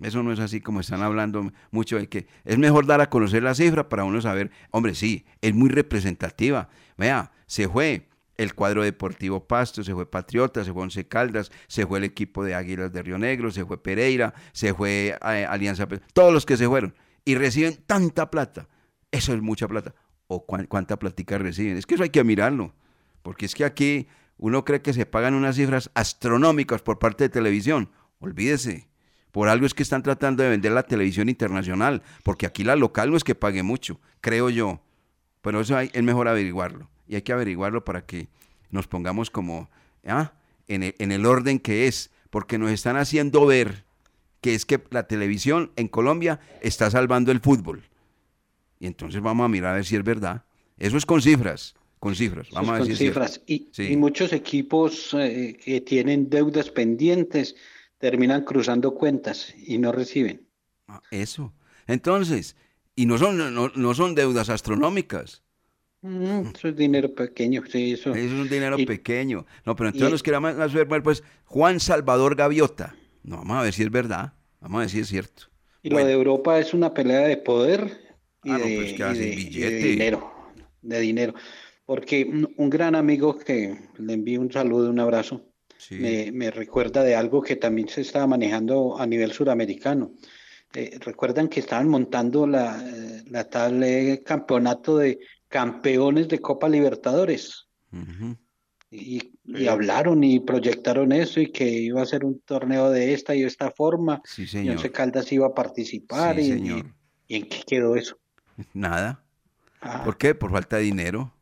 [0.02, 3.42] Eso no es así como están hablando mucho de que es mejor dar a conocer
[3.42, 6.68] la cifra para uno saber, hombre, sí, es muy representativa.
[6.96, 11.86] Vea, se fue el cuadro deportivo Pasto, se fue Patriota, se fue Once Caldas, se
[11.86, 15.86] fue el equipo de Águilas de Río Negro, se fue Pereira, se fue eh, Alianza,
[16.12, 18.68] todos los que se fueron y reciben tanta plata.
[19.10, 19.94] Eso es mucha plata.
[20.26, 21.76] ¿O cuánta plática reciben?
[21.76, 22.74] Es que eso hay que mirarlo.
[23.22, 27.28] Porque es que aquí uno cree que se pagan unas cifras astronómicas por parte de
[27.28, 27.90] televisión.
[28.18, 28.88] Olvídese.
[29.34, 32.02] Por algo es que están tratando de vender la televisión internacional.
[32.22, 34.80] Porque aquí la local no es que pague mucho, creo yo.
[35.42, 36.88] Pero eso hay, es mejor averiguarlo.
[37.08, 38.28] Y hay que averiguarlo para que
[38.70, 39.68] nos pongamos como
[40.06, 40.34] ¿ah?
[40.68, 42.12] en, en el orden que es.
[42.30, 43.82] Porque nos están haciendo ver
[44.40, 47.82] que es que la televisión en Colombia está salvando el fútbol.
[48.78, 50.44] Y entonces vamos a mirar a ver si es verdad.
[50.78, 52.50] Eso es con cifras, con cifras.
[52.52, 53.40] Vamos a con cifras.
[53.48, 53.66] Y,
[53.96, 57.56] muchos equipos eh, que tienen deudas pendientes
[58.04, 60.46] terminan cruzando cuentas y no reciben.
[60.88, 61.54] Ah, eso.
[61.86, 62.54] Entonces,
[62.94, 65.42] y no son, no, son deudas astronómicas.
[66.02, 68.14] Mm, eso es dinero pequeño, sí, eso.
[68.14, 69.46] Eso es un dinero pequeño.
[69.64, 73.82] No, pero entonces nos queremos ver, pues, Juan Salvador Gaviota no, vamos a ver si
[73.82, 74.34] es verdad.
[74.60, 75.44] Vamos a ver si es cierto.
[75.82, 77.90] Y lo de Europa es una pelea de poder
[78.44, 80.30] y, ah, de, pues dinero.
[80.82, 81.34] De dinero.
[81.86, 82.24] Porque
[82.56, 85.53] un, gran amigo que le envío un saludo, un abrazo,
[85.90, 90.12] me, recuerda de algo que también se estaba manejando a nivel suramericano.
[90.74, 92.82] Eh, recuerdan que estaban montando la,
[93.26, 97.68] la tal eh, campeonato de campeones de Copa Libertadores.
[98.90, 103.34] y, y, hablaron y proyectaron eso y que iba a ser un torneo de esta
[103.34, 104.20] y esta forma.
[104.24, 104.66] Sí, señor.
[104.66, 106.36] Y Once Caldas iba a participar.
[106.36, 106.86] Sí, y, señor.
[107.28, 108.18] y, en qué quedó eso?
[108.72, 109.24] Nada.
[109.80, 110.02] Ah.
[110.04, 110.34] ¿Por qué?
[110.34, 111.33] Por falta de dinero.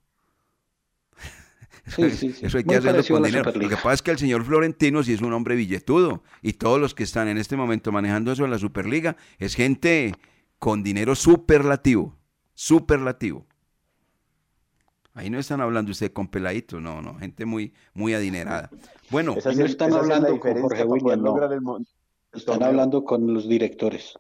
[1.86, 2.46] Sí, sí, sí.
[2.46, 3.52] Eso hay que Muy hacerlo con dinero.
[3.52, 6.80] Lo que pasa es que el señor Florentino sí es un hombre billetudo y todos
[6.80, 10.14] los que están en este momento manejando eso en la Superliga es gente
[10.58, 12.16] con dinero superlativo,
[12.54, 13.46] superlativo.
[15.14, 18.70] Ahí no están hablando usted con peladitos, no, no, gente muy, muy adinerada.
[19.10, 21.36] Bueno, no están hablando con Jorge William, no.
[22.32, 22.68] Están torneo.
[22.68, 24.14] hablando con los directores.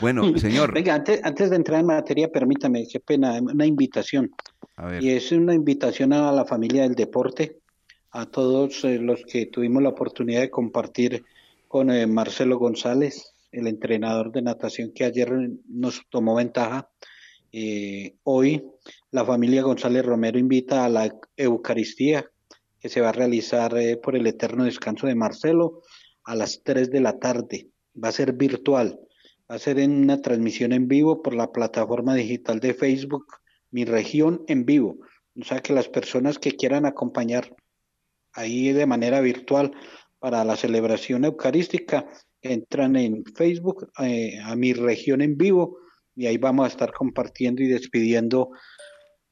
[0.00, 4.30] Bueno, señor, Venga, antes, antes de entrar en materia, permítame, qué pena, una invitación.
[4.76, 7.58] a ver, Y es una invitación a la familia del deporte,
[8.10, 11.24] a todos eh, los que tuvimos la oportunidad de compartir
[11.68, 15.32] con eh, Marcelo González, el entrenador de natación que ayer
[15.68, 16.88] nos tomó ventaja.
[17.52, 18.64] Eh, hoy
[19.10, 22.28] la familia González Romero invita a la Eucaristía
[22.80, 25.82] que se va a realizar eh, por el eterno descanso de Marcelo
[26.24, 27.68] a las 3 de la tarde.
[27.96, 29.00] Va a ser virtual,
[29.58, 33.26] ser en una transmisión en vivo por la plataforma digital de Facebook,
[33.70, 34.98] Mi Región en vivo.
[35.40, 37.54] O sea que las personas que quieran acompañar
[38.32, 39.72] ahí de manera virtual
[40.18, 42.06] para la celebración eucarística
[42.40, 45.78] entran en Facebook eh, a Mi Región en vivo
[46.16, 48.50] y ahí vamos a estar compartiendo y despidiendo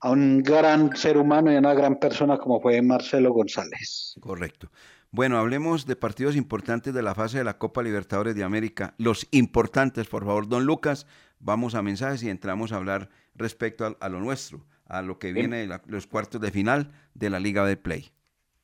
[0.00, 4.14] a un gran ser humano y a una gran persona como fue Marcelo González.
[4.20, 4.70] correcto.
[5.14, 8.94] Bueno, hablemos de partidos importantes de la fase de la Copa Libertadores de América.
[8.96, 11.06] Los importantes, por favor, don Lucas.
[11.38, 15.66] Vamos a mensajes y entramos a hablar respecto a, lo nuestro, a lo que viene
[15.66, 18.10] de los cuartos de final de la Liga de Play.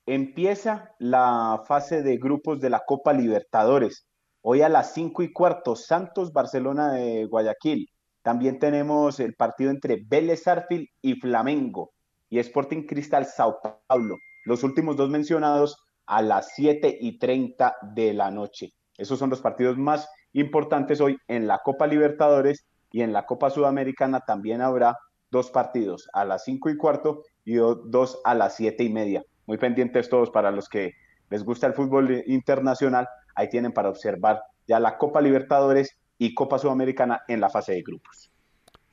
[0.06, 4.06] Empieza la fase de grupos de la Copa Libertadores.
[4.40, 7.90] Hoy a las 5 y cuarto, Santos Barcelona de Guayaquil.
[8.22, 11.90] También tenemos el partido entre Vélez Arfil y Flamengo
[12.30, 14.16] y Sporting Cristal Sao Paulo.
[14.46, 15.76] Los últimos dos mencionados
[16.08, 18.72] a las 7 y 30 de la noche.
[18.96, 23.50] Esos son los partidos más importantes hoy en la Copa Libertadores y en la Copa
[23.50, 24.96] Sudamericana también habrá
[25.30, 29.22] dos partidos a las 5 y cuarto y do- dos a las 7 y media.
[29.46, 30.92] Muy pendientes todos para los que
[31.30, 33.06] les gusta el fútbol internacional.
[33.34, 37.82] Ahí tienen para observar ya la Copa Libertadores y Copa Sudamericana en la fase de
[37.82, 38.30] grupos.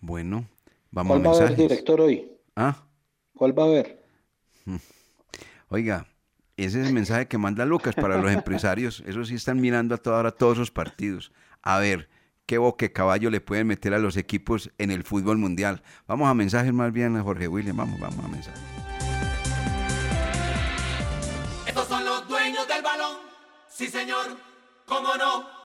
[0.02, 0.46] Bueno,
[0.92, 1.70] vamos ¿Cuál a va a haber mensajes.
[1.70, 2.32] director hoy?
[2.56, 2.76] Ah,
[3.34, 4.04] ¿Cuál va a haber?
[5.70, 6.06] oiga,
[6.58, 9.04] ese es el mensaje que manda Lucas para los empresarios.
[9.06, 11.32] Esos sí están mirando a toda hora todos esos partidos.
[11.62, 12.10] A ver,
[12.46, 15.84] qué boque caballo le pueden meter a los equipos en el fútbol mundial.
[16.08, 17.76] Vamos a mensajes más bien, Jorge William.
[17.76, 18.62] Vamos, vamos a mensajes.
[21.68, 23.18] Estos son los dueños del balón.
[23.68, 24.38] Sí, señor.
[24.86, 25.65] ¿Cómo no?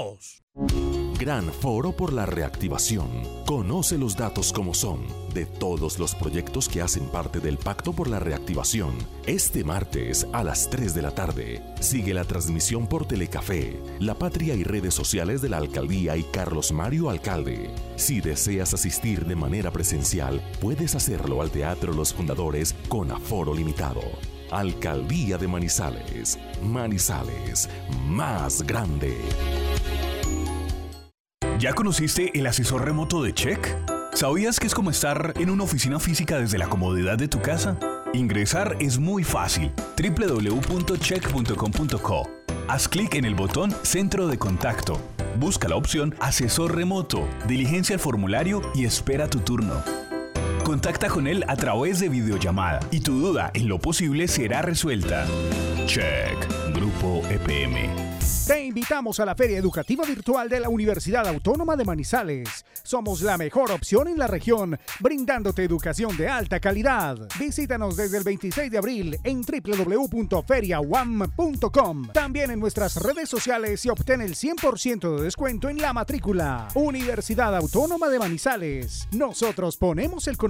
[0.00, 0.42] 0662.
[1.18, 3.10] Gran Foro por la Reactivación.
[3.46, 8.08] Conoce los datos como son de todos los proyectos que hacen parte del Pacto por
[8.08, 8.94] la Reactivación.
[9.26, 11.62] Este martes a las 3 de la tarde.
[11.80, 16.72] Sigue la transmisión por Telecafé, La Patria y redes sociales de la Alcaldía y Carlos
[16.72, 17.70] Mario Alcalde.
[17.96, 24.00] Si deseas asistir de manera presencial, puedes hacerlo al Teatro Los Fundadores con aforo limitado.
[24.50, 26.38] Alcaldía de Manizales.
[26.62, 27.68] Manizales,
[28.06, 29.16] más grande.
[31.58, 33.74] ¿Ya conociste el asesor remoto de Check?
[34.14, 37.78] ¿Sabías que es como estar en una oficina física desde la comodidad de tu casa?
[38.12, 39.72] Ingresar es muy fácil.
[39.96, 42.30] www.check.com.co.
[42.66, 45.00] Haz clic en el botón Centro de Contacto.
[45.38, 49.82] Busca la opción Asesor Remoto, diligencia el formulario y espera tu turno.
[50.64, 55.26] Contacta con él a través de videollamada y tu duda en lo posible será resuelta.
[55.86, 56.36] Check,
[56.74, 58.10] Grupo EPM.
[58.50, 62.66] Te invitamos a la Feria Educativa Virtual de la Universidad Autónoma de Manizales.
[62.82, 67.16] Somos la mejor opción en la región, brindándote educación de alta calidad.
[67.38, 72.08] Visítanos desde el 26 de abril en www.feriawam.com.
[72.12, 76.66] También en nuestras redes sociales y obtén el 100% de descuento en la matrícula.
[76.74, 79.06] Universidad Autónoma de Manizales.
[79.12, 80.49] Nosotros ponemos el conocimiento,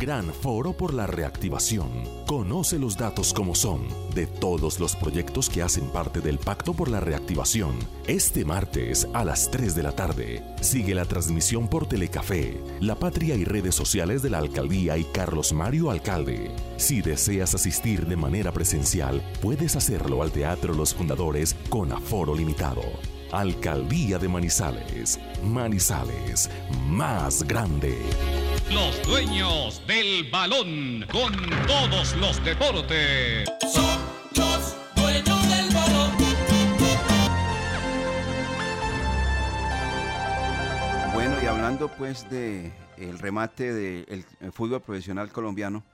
[0.00, 1.90] Gran Foro por la Reactivación.
[2.26, 3.82] Conoce los datos como son
[4.14, 7.74] de todos los proyectos que hacen parte del Pacto por la Reactivación.
[8.06, 10.42] Este martes a las 3 de la tarde.
[10.62, 15.52] Sigue la transmisión por Telecafé, La Patria y redes sociales de la Alcaldía y Carlos
[15.52, 16.50] Mario Alcalde.
[16.78, 22.82] Si deseas asistir de manera presencial, puedes hacerlo al Teatro Los Fundadores con aforo limitado.
[23.32, 25.18] Alcaldía de Manizales.
[25.42, 26.48] Manizales,
[26.86, 27.98] más grande.
[28.72, 31.32] Los dueños del balón con
[31.66, 33.48] todos los deportes.
[33.72, 34.00] Son
[34.36, 36.10] los dueños del balón.
[41.14, 45.84] Bueno, y hablando pues de el remate del fútbol profesional colombiano,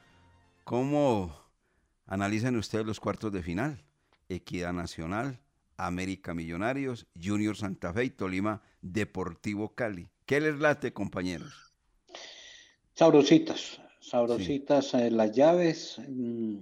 [0.65, 1.37] ¿cómo
[2.07, 3.85] analizan ustedes los cuartos de final?
[4.29, 5.41] Equidad Nacional,
[5.77, 10.11] América Millonarios, Junior Santa Fe y Tolima Deportivo Cali.
[10.27, 11.72] ¿Qué les late, compañeros?
[12.95, 15.99] Sabrositas, sabrositas eh, las llaves.
[16.07, 16.59] mm,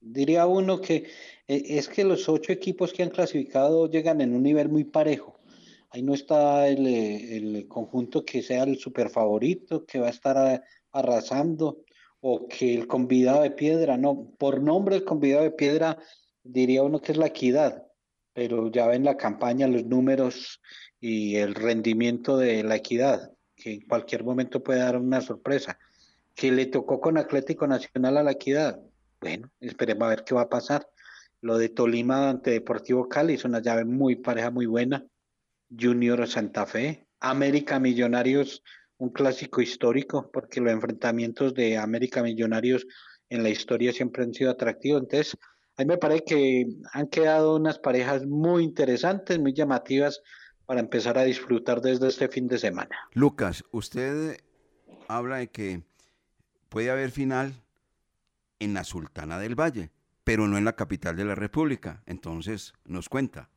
[0.00, 0.94] diría uno que
[1.46, 5.38] eh, es que los ocho equipos que han clasificado llegan en un nivel muy parejo.
[5.90, 10.10] Ahí no está el, eh, el conjunto que sea el super favorito, que va a
[10.10, 11.84] estar arrasando,
[12.20, 15.98] o que el convidado de piedra, no, por nombre el convidado de piedra
[16.44, 17.86] diría uno que es la equidad,
[18.32, 20.60] pero ya ven la campaña, los números
[21.00, 23.32] y el rendimiento de la equidad,
[23.62, 25.78] que en cualquier momento puede dar una sorpresa.
[26.34, 28.80] Que le tocó con Atlético Nacional a la equidad.
[29.20, 30.88] Bueno, esperemos a ver qué va a pasar.
[31.40, 35.04] Lo de Tolima ante Deportivo Cali es una llave muy pareja, muy buena.
[35.78, 38.62] Junior Santa Fe, América Millonarios,
[38.98, 42.86] un clásico histórico, porque los enfrentamientos de América Millonarios
[43.28, 45.02] en la historia siempre han sido atractivos.
[45.02, 45.36] Entonces,
[45.76, 50.20] a mí me parece que han quedado unas parejas muy interesantes, muy llamativas
[50.66, 52.96] para empezar a disfrutar desde este fin de semana.
[53.12, 54.38] Lucas, usted
[55.08, 55.82] habla de que
[56.68, 57.54] puede haber final
[58.58, 59.90] en la Sultana del Valle,
[60.24, 62.02] pero no en la capital de la República.
[62.06, 63.50] Entonces, nos cuenta.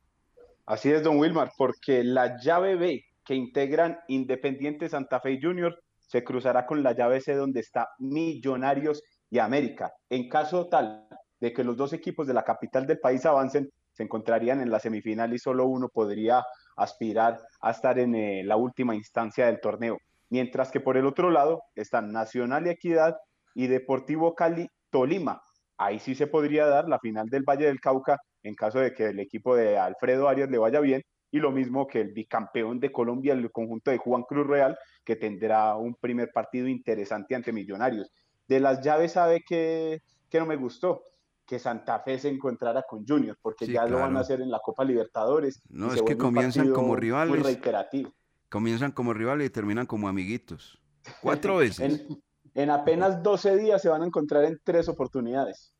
[0.66, 5.78] Así es, don Wilmar, porque la llave B que integran Independiente Santa Fe y Junior
[6.00, 9.92] se cruzará con la llave C donde está Millonarios y América.
[10.08, 11.08] En caso tal
[11.40, 14.78] de que los dos equipos de la capital del país avancen, se encontrarían en la
[14.78, 16.44] semifinal y solo uno podría
[16.76, 19.98] aspirar a estar en eh, la última instancia del torneo.
[20.28, 23.16] Mientras que por el otro lado están Nacional y Equidad
[23.54, 25.40] y Deportivo Cali Tolima.
[25.78, 29.06] Ahí sí se podría dar la final del Valle del Cauca en caso de que
[29.06, 32.92] el equipo de Alfredo Arias le vaya bien y lo mismo que el bicampeón de
[32.92, 38.10] Colombia, el conjunto de Juan Cruz Real, que tendrá un primer partido interesante ante Millonarios.
[38.46, 40.00] De las llaves sabe que,
[40.30, 41.02] que no me gustó,
[41.46, 44.50] que Santa Fe se encontrara con Junior, porque Sí, ya lo van a hacer en
[44.50, 45.62] la Copa Libertadores.
[45.68, 47.42] No, es que comienzan como Muy rivales.
[47.42, 48.12] reiterativo.
[48.48, 50.80] Comienzan como rivales y terminan como amiguitos.
[51.22, 51.80] Cuatro veces.
[52.00, 52.22] En,
[52.54, 55.72] en apenas 12 días se van a encontrar en tres oportunidades.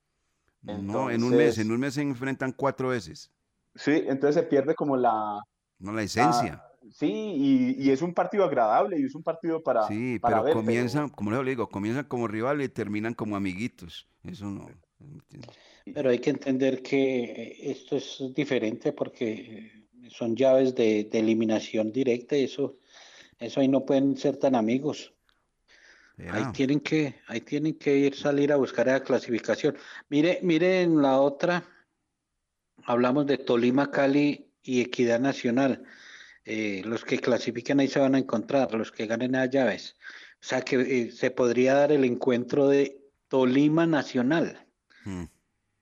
[0.63, 3.31] No, en un mes, en un mes se enfrentan cuatro veces.
[3.75, 5.41] Sí, entonces se pierde como la...
[5.79, 6.53] No la esencia.
[6.55, 10.37] la- sí, y, y es un partido agradable y es un partido para, sí, para
[10.37, 14.09] pero ver, comienzan, como le digo, comienzan como rivales y terminan como amiguitos.
[14.25, 14.67] Eso no.
[15.93, 21.19] Pero hay que entender que eh, esto es diferente porque eh, son llaves de, de
[21.19, 22.79] eliminación directa y eso,
[23.39, 25.13] eso ahí no pueden ser tan amigos.
[26.31, 29.77] Ahí tienen que, ahí tienen que ir salir a buscar la clasificación.
[30.09, 31.69] Mire, mire en la otra,
[32.85, 35.85] hablamos de Tolima, Cali y Equidad Nacional.
[36.45, 39.97] Eh, los que clasifican ahí se van a encontrar, los que ganen a llaves.
[40.41, 44.66] O sea que eh, se podría dar el encuentro de Tolima Nacional.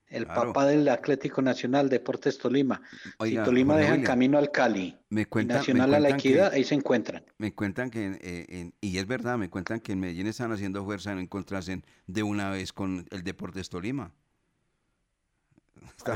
[0.07, 0.53] El claro.
[0.53, 2.81] papá del Atlético Nacional, Deportes Tolima.
[3.17, 6.09] Oiga, si Tolima deja el camino al Cali Me y cuentan, me Nacional a la
[6.09, 7.25] que- Equidad, ahí se encuentran.
[7.37, 10.85] Me cuentan que, eh, en- y es verdad, me cuentan que en Medellín están haciendo
[10.85, 14.13] fuerza en encontrarse de una vez con el Deportes Tolima.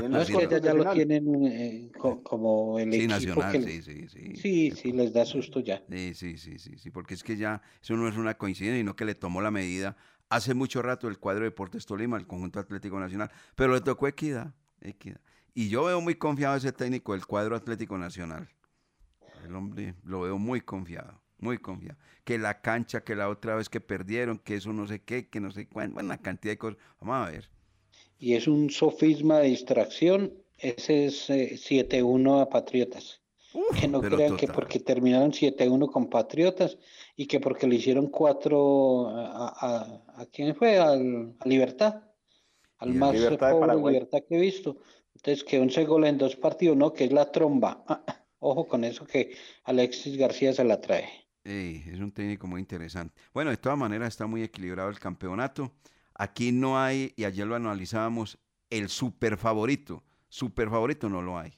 [0.08, 3.62] No es que ya, ya lo tienen eh, co- como el Sí, equipo nacional, que
[3.62, 4.36] sí, sí, sí.
[4.36, 5.82] sí, sí, les da susto ya.
[5.90, 8.94] Sí, sí, sí, sí, sí, porque es que ya eso no es una coincidencia, sino
[8.94, 9.96] que le tomó la medida
[10.30, 14.08] hace mucho rato el cuadro de Deportes Tolima, el conjunto Atlético Nacional, pero le tocó
[14.08, 15.20] equidad, equidad.
[15.52, 18.48] Y yo veo muy confiado a ese técnico del cuadro Atlético Nacional.
[19.44, 21.20] El hombre lo veo muy confiado.
[21.38, 21.98] muy confiado.
[22.24, 25.40] Que la cancha, que la otra vez que perdieron, que eso no sé qué, que
[25.40, 26.78] no sé cuánto, bueno, cantidad de cosas.
[27.00, 27.50] Vamos a ver.
[28.18, 33.19] Y es un sofisma de distracción, ese es eh, 7-1 a Patriotas.
[33.78, 36.78] Que no crean que porque terminaron 7-1 con Patriotas
[37.16, 42.02] y que porque le hicieron 4 a, a, a quién fue, al, a Libertad,
[42.78, 43.92] al más Libertad de pobre.
[43.92, 44.78] Libertad que he visto.
[45.14, 47.84] Entonces que 11 goles en dos partidos, no, que es la tromba.
[47.86, 48.04] Ah,
[48.42, 51.08] Ojo con eso que Alexis García se la trae.
[51.44, 53.14] Ey, es un técnico muy interesante.
[53.34, 55.72] Bueno, de todas maneras está muy equilibrado el campeonato.
[56.14, 58.38] Aquí no hay, y ayer lo analizábamos,
[58.70, 60.02] el super favorito.
[60.28, 61.52] Super favorito no lo hay.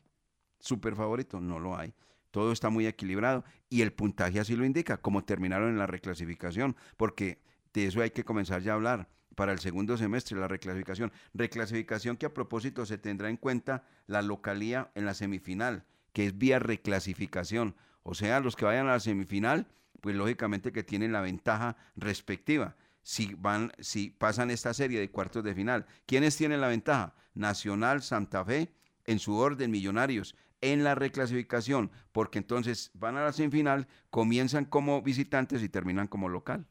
[0.63, 1.93] Super favorito no lo hay.
[2.31, 6.77] Todo está muy equilibrado y el puntaje así lo indica, como terminaron en la reclasificación,
[6.97, 7.43] porque
[7.75, 11.13] de eso hay que comenzar ya a hablar para el segundo semestre, la reclasificación.
[11.35, 16.39] Reclasificación que a propósito se tendrá en cuenta la localía en la semifinal, que es
[16.39, 17.75] vía reclasificación.
[18.05, 19.67] O sea, los que vayan a la semifinal,
[20.01, 22.77] pues lógicamente que tienen la ventaja respectiva.
[23.03, 27.15] Si van, si pasan esta serie de cuartos de final, ¿quiénes tienen la ventaja?
[27.35, 28.73] Nacional, Santa Fe,
[29.07, 35.03] en su orden, Millonarios, en la reclasificación, porque entonces van a la semifinal, comienzan como
[35.03, 36.67] visitantes y terminan como local.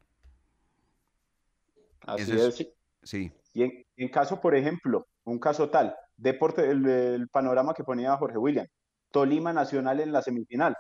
[2.08, 2.68] Así es.
[3.04, 3.32] Sí.
[3.54, 8.18] Y en, en caso, por ejemplo, un caso tal, deporte, el, el panorama que ponía
[8.18, 8.66] Jorge William,
[9.12, 10.76] Tolima Nacional en la semifinal.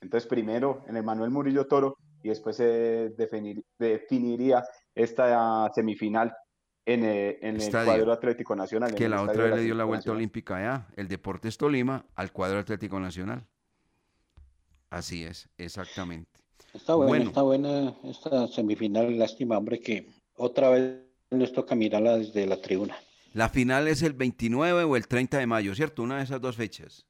[0.00, 4.64] Entonces, primero en el Manuel Murillo Toro y después se definir- definiría
[4.94, 6.34] esta semifinal
[6.86, 7.86] en, eh, en el Estadio.
[7.92, 8.94] cuadro Atlético Nacional.
[8.94, 10.16] que la otra vez le dio la vuelta Nacional.
[10.18, 13.44] olímpica allá, el Deportes Tolima al cuadro Atlético Nacional.
[14.90, 16.30] Así es, exactamente.
[16.72, 17.24] Está buena, Bueno.
[17.30, 19.18] está buena esta semifinal.
[19.18, 22.96] Lástima, hombre, que otra vez nos toca mirarla desde la tribuna.
[23.32, 26.02] La final es el 29 o el 30 de mayo, ¿cierto?
[26.02, 27.04] Una de esas dos fechas.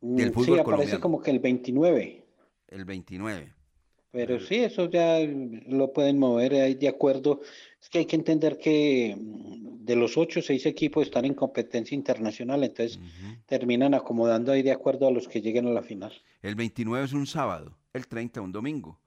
[0.00, 1.00] Del Mm, fútbol sí, aparece colombiano.
[1.00, 2.26] como que el 29,
[2.68, 3.54] El 29.
[4.12, 5.18] Pero sí, eso ya
[5.68, 7.40] lo pueden mover ahí de acuerdo.
[7.80, 11.94] Es que hay que entender que mm, de los ocho, seis equipos están en competencia
[11.94, 12.98] internacional, entonces
[13.46, 16.12] terminan acomodando ahí de acuerdo a los que lleguen a la final.
[16.42, 18.98] El 29 es un sábado, el 30 un domingo.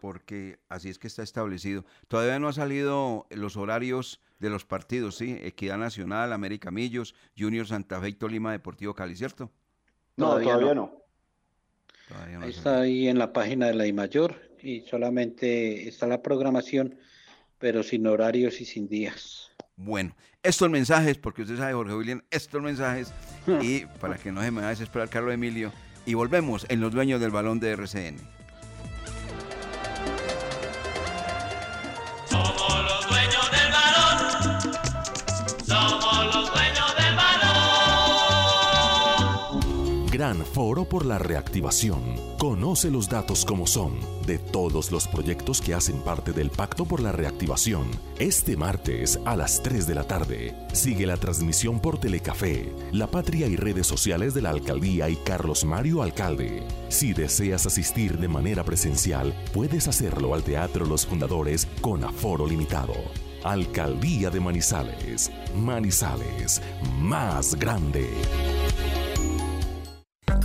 [0.00, 1.84] Porque así es que está establecido.
[2.08, 5.38] Todavía no han salido los horarios de los partidos, ¿sí?
[5.40, 9.52] Equidad Nacional, América Millos, Junior Santa Fe y Tolima Deportivo Cali, ¿cierto?
[10.16, 10.86] No, Todavía todavía, no.
[10.86, 11.01] no.
[12.08, 16.96] Todavía no está ahí en la página de la DIMAYOR y solamente está la programación,
[17.58, 19.50] pero sin horarios y sin días.
[19.76, 23.12] Bueno, estos mensajes, porque usted sabe, Jorge William, estos mensajes,
[23.62, 25.72] y para que no se me vaya a desesperar Carlos Emilio,
[26.04, 28.41] y volvemos en Los Dueños del Balón de RCN.
[40.12, 42.02] Gran foro por la reactivación.
[42.38, 43.94] Conoce los datos como son
[44.26, 47.86] de todos los proyectos que hacen parte del Pacto por la Reactivación.
[48.18, 50.54] Este martes a las 3 de la tarde.
[50.74, 55.64] Sigue la transmisión por Telecafé, La Patria y redes sociales de la Alcaldía y Carlos
[55.64, 56.62] Mario Alcalde.
[56.90, 62.92] Si deseas asistir de manera presencial, puedes hacerlo al Teatro Los Fundadores con aforo limitado.
[63.44, 65.32] Alcaldía de Manizales.
[65.56, 66.60] Manizales,
[67.00, 68.10] más grande.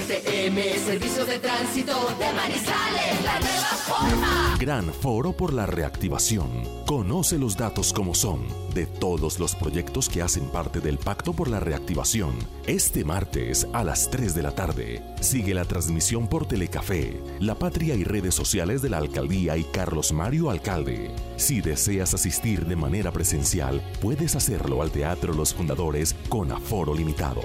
[0.00, 4.56] STM, Servicio de Tránsito de Manizales, la nueva forma.
[4.58, 6.64] Gran foro por la reactivación.
[6.86, 11.48] Conoce los datos como son de todos los proyectos que hacen parte del Pacto por
[11.48, 12.34] la Reactivación.
[12.66, 15.02] Este martes a las 3 de la tarde.
[15.20, 20.12] Sigue la transmisión por Telecafé, La Patria y redes sociales de la Alcaldía y Carlos
[20.12, 21.14] Mario Alcalde.
[21.36, 27.42] Si deseas asistir de manera presencial, puedes hacerlo al Teatro Los Fundadores con aforo limitado.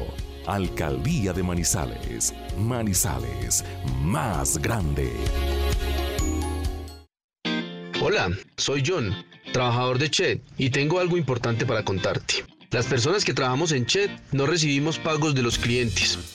[0.48, 2.34] Alcaldía de Manizales.
[2.58, 3.64] Manizales,
[4.02, 5.12] más grande.
[8.02, 9.16] Hola, soy John,
[9.52, 12.46] trabajador de Chet, y tengo algo importante para contarte.
[12.70, 16.34] Las personas que trabajamos en Chet no recibimos pagos de los clientes.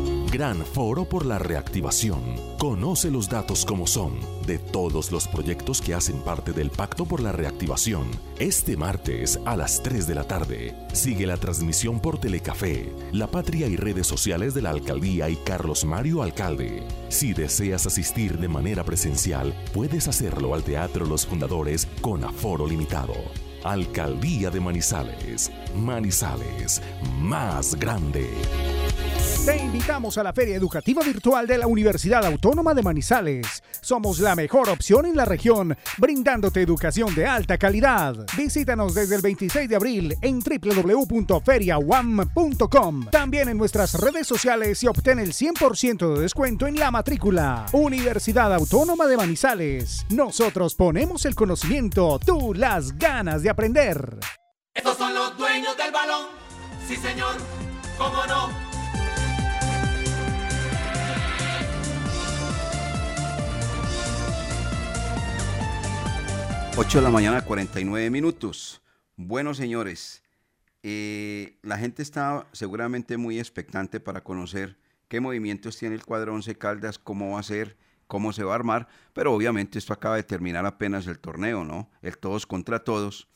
[0.31, 2.21] Gran Foro por la Reactivación.
[2.57, 4.13] Conoce los datos como son
[4.47, 8.07] de todos los proyectos que hacen parte del Pacto por la Reactivación.
[8.39, 10.73] Este martes a las 3 de la tarde.
[10.93, 15.83] Sigue la transmisión por Telecafé, La Patria y redes sociales de la Alcaldía y Carlos
[15.83, 16.87] Mario Alcalde.
[17.09, 23.15] Si deseas asistir de manera presencial, puedes hacerlo al Teatro Los Fundadores con aforo limitado.
[23.65, 25.51] Alcaldía de Manizales.
[25.75, 26.81] Manizales,
[27.19, 28.29] más grande.
[29.45, 33.63] Te invitamos a la Feria Educativa Virtual de la Universidad Autónoma de Manizales.
[33.81, 38.27] Somos la mejor opción en la región, brindándote educación de alta calidad.
[38.37, 43.07] Visítanos desde el 26 de abril en www.feriawam.com.
[43.09, 47.65] También en nuestras redes sociales y obtén el 100% de descuento en la matrícula.
[47.71, 50.05] Universidad Autónoma de Manizales.
[50.09, 54.19] Nosotros ponemos el conocimiento, tú las ganas de aprender.
[54.81, 56.25] Estos son los dueños del balón.
[56.87, 57.35] Sí, señor.
[57.99, 58.49] ¿Cómo no?
[66.75, 68.81] 8 de la mañana, 49 minutos.
[69.17, 70.23] Bueno, señores,
[70.81, 74.79] eh, la gente está seguramente muy expectante para conocer
[75.09, 77.77] qué movimientos tiene el cuadro 11 Caldas, cómo va a ser,
[78.07, 81.91] cómo se va a armar, pero obviamente esto acaba de terminar apenas el torneo, ¿no?
[82.01, 83.27] El todos contra todos.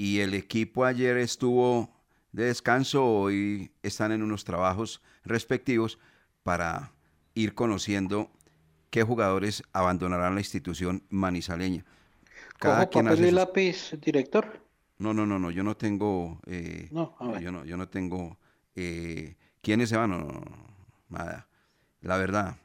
[0.00, 1.90] Y el equipo ayer estuvo
[2.32, 5.98] de descanso, hoy están en unos trabajos respectivos
[6.42, 6.94] para
[7.34, 8.30] ir conociendo
[8.88, 11.84] qué jugadores abandonarán la institución manizaleña.
[12.58, 14.64] Cada quien papel y lápiz, director?
[14.96, 18.38] No, no, no, no, yo no tengo, eh, no, yo no, yo no tengo,
[18.76, 20.12] eh, ¿quiénes se van?
[20.12, 20.42] No,
[21.10, 21.46] nada.
[22.00, 22.56] La verdad,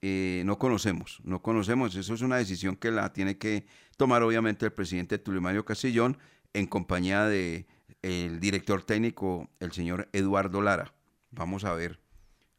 [0.00, 1.96] eh, no conocemos, no conocemos.
[1.96, 3.66] Eso es una decisión que la tiene que
[3.96, 6.18] tomar obviamente el presidente Tulio Mario Castillón
[6.54, 7.66] en compañía de
[8.02, 10.94] el director técnico, el señor Eduardo Lara.
[11.30, 12.00] Vamos a ver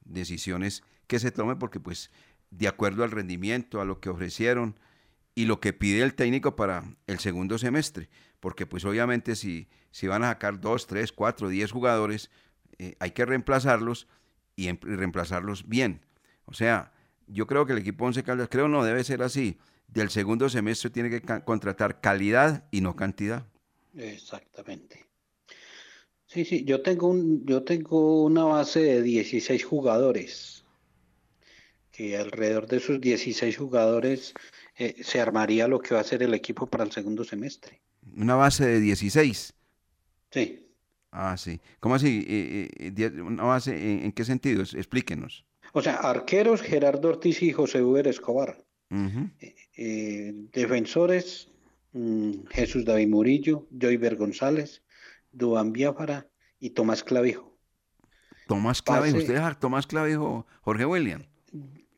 [0.03, 2.11] decisiones que se tomen porque pues
[2.51, 4.79] de acuerdo al rendimiento, a lo que ofrecieron,
[5.35, 10.07] y lo que pide el técnico para el segundo semestre, porque pues obviamente si, si
[10.07, 12.31] van a sacar dos, tres, cuatro, diez jugadores,
[12.79, 14.07] eh, hay que reemplazarlos
[14.55, 16.01] y, reemplazarlos bien.
[16.45, 16.93] O sea,
[17.27, 19.57] yo creo que el equipo Once Caldas, creo no, debe ser así.
[19.87, 23.45] Del segundo semestre tiene que contratar calidad y no cantidad.
[23.97, 25.05] Exactamente.
[26.27, 30.65] Sí, sí, yo tengo, un, yo tengo una base de 16 jugadores,
[31.91, 34.33] que alrededor de esos 16 jugadores
[34.77, 37.81] eh, se armaría lo que va a ser el equipo para el segundo semestre.
[38.17, 39.53] ¿Una base de 16?
[40.31, 40.67] Sí.
[41.11, 41.61] Ah, sí.
[41.79, 42.25] ¿Cómo así?
[42.27, 44.63] Eh, eh, ¿Una base en, qué sentido?
[44.63, 45.45] Explíquenos.
[45.71, 48.61] O sea, arqueros Gerardo Ortiz y José Uber Escobar.
[50.51, 51.54] defensores
[52.49, 54.83] Jesús David Murillo, Joyver González,
[55.31, 56.27] Duan Biafara
[56.59, 57.57] y Tomás Clavijo.
[58.47, 61.23] Tomás Clavijo, ¿usted es Tomás Clavijo, Jorge William?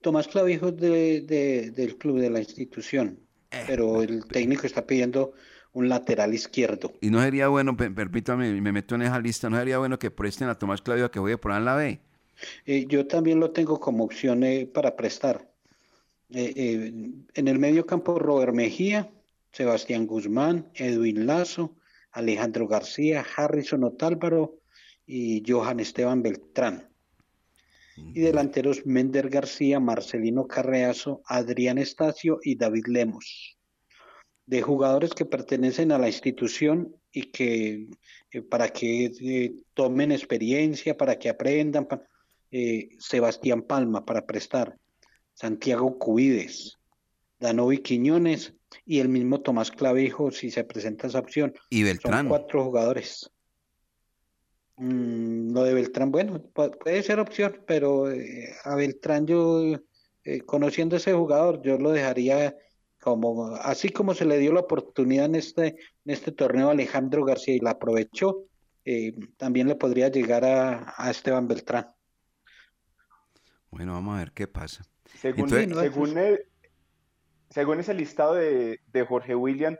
[0.01, 3.19] Tomás Clavijo de, del club, de la institución,
[3.51, 5.33] eh, pero el técnico está pidiendo
[5.73, 6.93] un lateral izquierdo.
[7.01, 10.47] Y no sería bueno, permítame, me meto en esa lista, no sería bueno que presten
[10.47, 11.99] a Tomás Clavijo que voy a poner en la B.
[12.65, 15.49] Eh, yo también lo tengo como opción eh, para prestar.
[16.29, 19.09] en el medio campo, Robert Mejía,
[19.57, 21.77] Sebastián Guzmán, Edwin Lazo,
[22.11, 24.59] Alejandro García, Harrison Otálvaro
[25.07, 26.91] y Johan Esteban Beltrán
[27.95, 33.57] y delanteros Mender García, Marcelino Carreazo, Adrián Estacio y David Lemos.
[34.45, 37.87] De jugadores que pertenecen a la institución y que
[38.29, 41.87] eh, para que eh, tomen experiencia, para que aprendan,
[42.51, 44.77] eh, Sebastián Palma para prestar,
[45.33, 46.77] Santiago Cubides,
[47.39, 48.53] Danovi Quiñones
[48.85, 51.53] y el mismo Tomás Clavijo si se presenta esa opción.
[51.69, 52.25] Y Beltrán.
[52.25, 53.31] Son cuatro jugadores.
[54.77, 59.63] Mm, lo de Beltrán, bueno, puede ser opción, pero eh, a Beltrán yo,
[60.23, 62.55] eh, conociendo ese jugador, yo lo dejaría
[63.01, 67.25] como, así como se le dio la oportunidad en este, en este torneo a Alejandro
[67.25, 68.45] García y la aprovechó,
[68.85, 71.87] eh, también le podría llegar a, Esteban Beltrán.
[73.71, 74.83] Bueno, vamos a ver qué pasa.
[75.19, 76.15] Según, según,
[77.49, 79.77] según ese listado de, de Jorge William,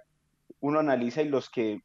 [0.59, 1.81] uno analiza y los que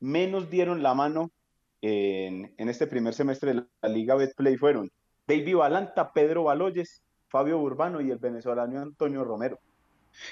[0.00, 1.32] menos dieron la mano
[1.80, 4.90] en, este primer semestre de la Liga Betplay fueron
[5.26, 9.58] Baby Balanta, Pedro Baloyes, Fabio Urbano y el venezolano Antonio Romero.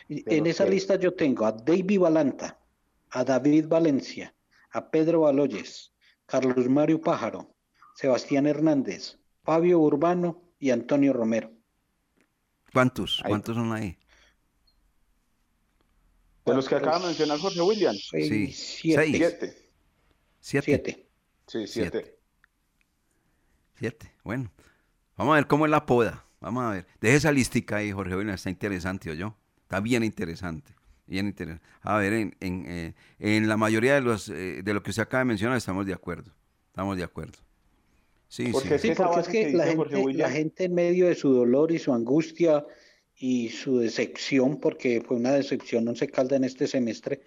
[0.09, 2.59] En esa lista yo tengo a David Valanta,
[3.11, 4.35] a David Valencia,
[4.71, 5.93] a Pedro Baloyes,
[6.25, 7.55] Carlos Mario Pájaro,
[7.97, 11.51] Sebastián Hernández, Fabio Urbano y Antonio Romero.
[12.73, 13.23] ¿Cuántos?
[13.27, 13.99] ¿Cuántos son ahí?
[16.45, 17.95] De los que acaba de mencionar Jorge William.
[17.95, 19.03] Sí, siete.
[19.03, 19.57] Seis.
[20.41, 20.67] Siete.
[20.67, 21.09] Siete.
[21.47, 22.19] Sí, siete.
[23.79, 24.13] Siete.
[24.25, 24.51] Bueno,
[25.17, 26.25] vamos a ver cómo es la poda.
[26.41, 26.87] Vamos a ver.
[27.01, 28.35] Deje esa listica ahí, Jorge William.
[28.35, 29.37] Está interesante, ¿o yo?
[29.63, 30.75] Está bien interesante.
[31.07, 31.65] Bien interesante.
[31.83, 35.03] A ver, en, en, eh, en la mayoría de, los, eh, de lo que usted
[35.03, 36.33] acaba de mencionar estamos de acuerdo.
[36.69, 37.39] Estamos de acuerdo.
[38.29, 38.89] Sí, Porque sí.
[38.89, 41.93] sí, porque es que la gente, la gente en medio de su dolor y su
[41.93, 42.65] angustia
[43.23, 47.23] y su decepción, porque fue una decepción no se calda en este semestre,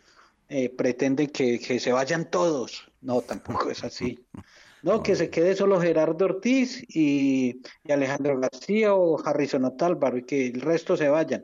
[0.50, 2.92] eh, pretende que, que se vayan todos.
[3.00, 4.20] No, tampoco es así.
[4.84, 10.26] No, que se quede solo Gerardo Ortiz y, y Alejandro García o Harrison Otálvaro y
[10.26, 11.44] que el resto se vayan.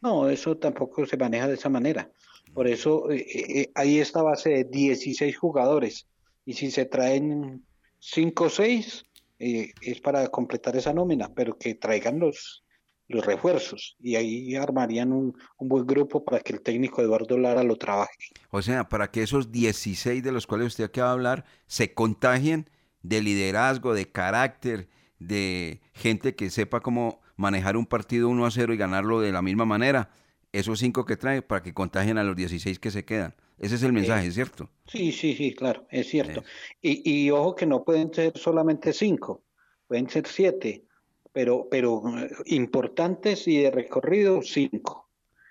[0.00, 2.10] No, eso tampoco se maneja de esa manera.
[2.54, 6.06] Por eso eh, eh, ahí esta base de 16 jugadores.
[6.46, 7.62] Y si se traen
[7.98, 9.04] 5 o 6,
[9.38, 12.64] eh, es para completar esa nómina, pero que traigan los,
[13.08, 13.96] los refuerzos.
[14.00, 18.30] Y ahí armarían un, un buen grupo para que el técnico Eduardo Lara lo trabaje.
[18.50, 22.70] O sea, para que esos 16 de los cuales usted acaba de hablar se contagien
[23.02, 24.88] de liderazgo, de carácter,
[25.18, 29.42] de gente que sepa cómo manejar un partido 1 a 0 y ganarlo de la
[29.42, 30.10] misma manera.
[30.52, 33.34] Esos cinco que trae para que contagien a los 16 que se quedan.
[33.58, 34.70] Ese es el mensaje, ¿cierto?
[34.86, 36.44] Sí, sí, sí, claro, es cierto.
[36.80, 39.44] Y, y ojo que no pueden ser solamente cinco,
[39.88, 40.84] pueden ser siete,
[41.32, 45.08] pero, pero eh, importantes y de recorrido cinco.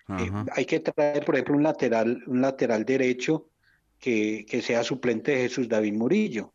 [0.10, 3.50] Eh, hay que traer, por ejemplo, un lateral, un lateral derecho
[4.00, 6.54] que, que sea suplente de Jesús David Murillo.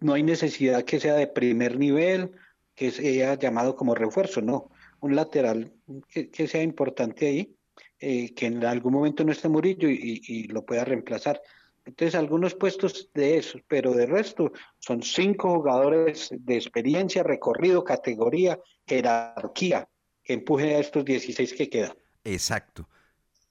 [0.00, 2.30] No hay necesidad que sea de primer nivel,
[2.74, 4.70] que sea llamado como refuerzo, no.
[5.00, 5.72] Un lateral
[6.08, 7.54] que, que sea importante ahí,
[8.00, 11.42] eh, que en algún momento no esté Murillo y, y lo pueda reemplazar.
[11.86, 18.58] Entonces, algunos puestos de esos, pero de resto son cinco jugadores de experiencia, recorrido, categoría,
[18.86, 19.88] jerarquía,
[20.24, 21.96] que empuje a estos 16 que quedan.
[22.24, 22.88] Exacto.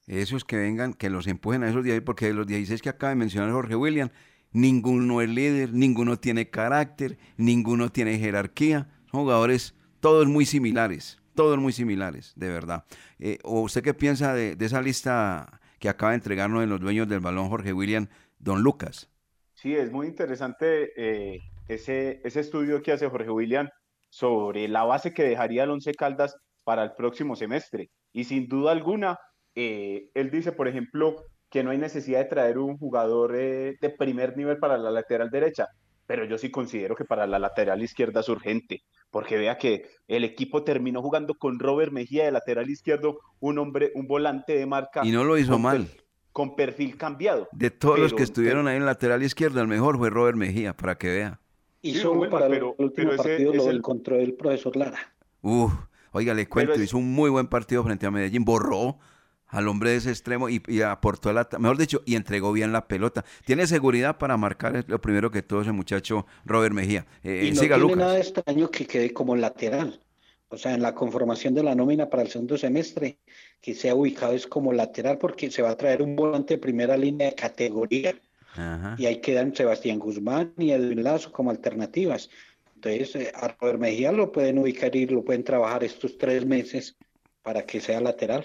[0.06, 3.10] Esos que vengan, que los empujen a esos 16, porque de los 16 que acaba
[3.10, 4.10] de mencionar Jorge William,
[4.52, 8.90] ninguno es líder, ninguno tiene carácter, ninguno tiene jerarquía.
[9.10, 12.84] Son jugadores todos muy similares, todos muy similares, de verdad.
[13.18, 17.08] Eh, ¿O usted qué piensa de esa lista que acaba de entregarnos de los dueños
[17.08, 18.08] del balón Jorge William,
[18.38, 19.10] don Lucas?
[19.54, 23.68] Sí, es muy interesante eh, ese, ese estudio que hace Jorge William
[24.10, 27.90] sobre la base que dejaría el Once Caldas para el próximo semestre.
[28.12, 29.18] Y sin duda alguna,
[29.54, 31.16] eh, él dice, por ejemplo,
[31.50, 35.30] que no hay necesidad de traer un jugador eh, de primer nivel para la lateral
[35.30, 35.66] derecha,
[36.06, 40.24] pero yo sí considero que para la lateral izquierda es urgente, porque vea que el
[40.24, 45.02] equipo terminó jugando con Robert Mejía de lateral izquierdo, un hombre, un volante de marca.
[45.04, 45.88] Y no lo hizo mal.
[46.36, 47.48] Con perfil cambiado.
[47.50, 50.76] De todos los Pero- que estuvieron ahí en lateral izquierdo, el mejor fue Robert Mejía,
[50.76, 51.40] para que vea.
[51.80, 54.16] Y Sí, solo bueno, para pero- el último pero ese- partido lo es el- encontró
[54.16, 54.98] el profesor Lara.
[55.40, 55.72] Uf,
[56.12, 58.98] oiga, le cuento, es- hizo un muy buen partido frente a Medellín, borró
[59.46, 62.86] al hombre de ese extremo y, y aportó la, mejor dicho, y entregó bien la
[62.86, 63.24] pelota.
[63.46, 67.06] Tiene seguridad para marcar es lo primero que todo ese muchacho Robert Mejía.
[67.22, 67.96] Eh, y no siga tiene Lucas.
[68.08, 70.02] nada extraño que quede como lateral.
[70.48, 73.18] O sea, en la conformación de la nómina para el segundo semestre,
[73.60, 76.96] que sea ubicado es como lateral porque se va a traer un volante de primera
[76.96, 78.14] línea de categoría
[78.54, 78.94] Ajá.
[78.98, 82.30] y ahí quedan Sebastián Guzmán y Edwin Lazo como alternativas.
[82.76, 86.96] Entonces, eh, a Robert Mejía lo pueden ubicar y lo pueden trabajar estos tres meses
[87.42, 88.44] para que sea lateral.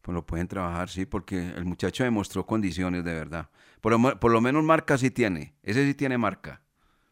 [0.00, 3.48] Pues lo pueden trabajar, sí, porque el muchacho demostró condiciones de verdad.
[3.80, 5.54] Por lo, por lo menos marca sí tiene.
[5.62, 6.62] Ese sí tiene marca.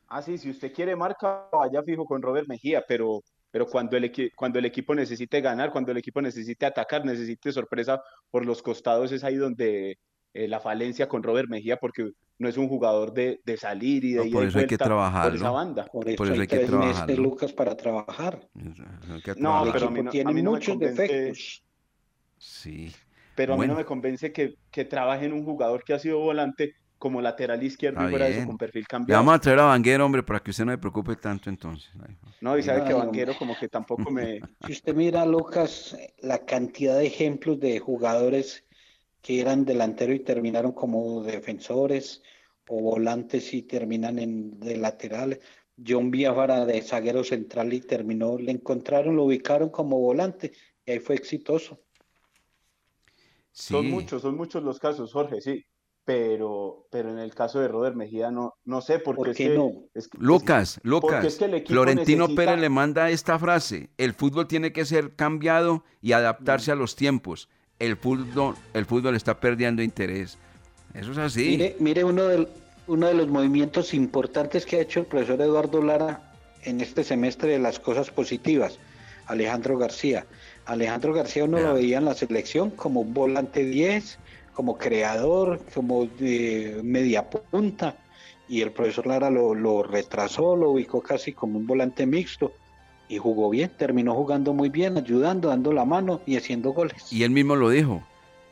[0.08, 3.22] Ah, sí, si usted quiere marca, vaya fijo con Robert Mejía, pero,
[3.52, 8.02] pero cuando, el cuando el equipo necesite ganar, cuando el equipo necesite atacar, necesite sorpresa
[8.30, 9.98] por los costados, es ahí donde
[10.34, 14.12] eh, la falencia con Robert Mejía, porque no es un jugador de, de salir y
[14.14, 15.84] de No, ida por eso hay que vuelta por esa banda.
[15.84, 17.16] Por eso, Por eso hay hay que trabajarlo.
[17.22, 18.48] Lucas, para trabajar.
[19.36, 21.62] No, pero a mí a tiene mí no me muchos convence- defectos.
[22.38, 22.92] Sí.
[23.34, 26.18] Pero a mí no me convence que, que trabaje en un jugador que ha sido
[26.18, 29.20] volante como lateral izquierdo Está y fuera de eso con perfil Le cambiado.
[29.22, 31.90] vamos a traer a Vanguero, hombre, para que usted no se preocupe tanto entonces.
[32.00, 34.40] Ay, No, y sabe que Ay, Banquero como que tampoco me...
[34.68, 38.64] Si usted mira, Lucas, la cantidad de ejemplos de jugadores
[39.20, 42.22] que eran delanteros y terminaron como defensores
[42.68, 45.40] o volantes y terminan en de lateral.
[45.84, 50.52] John Biafara de zaguero central y terminó, le encontraron, lo ubicaron como volante
[50.86, 51.80] y ahí fue exitoso.
[53.50, 55.66] Son muchos, son muchos los casos, Jorge, sí.
[56.04, 59.70] Pero, pero en el caso de Robert Mejía no, no sé, porque es, que, no?
[60.18, 66.12] Lucas, Lucas, Florentino Pérez le manda esta frase, el fútbol tiene que ser cambiado y
[66.12, 67.48] adaptarse a los tiempos.
[67.78, 70.38] El fútbol, el fútbol está perdiendo interés.
[70.94, 71.50] Eso es así.
[71.50, 72.48] Mire, mire uno, del,
[72.86, 76.32] uno de los movimientos importantes que ha hecho el profesor Eduardo Lara
[76.64, 78.78] en este semestre de las cosas positivas,
[79.26, 80.26] Alejandro García.
[80.64, 84.18] Alejandro García uno lo veía en la selección como un volante 10,
[84.54, 87.96] como creador, como de media punta,
[88.48, 92.52] y el profesor Lara lo, retrasó, lo ubicó casi como un volante mixto,
[93.08, 97.12] y jugó bien, terminó jugando muy bien, ayudando, dando la mano y haciendo goles.
[97.12, 98.02] Y él mismo lo dijo,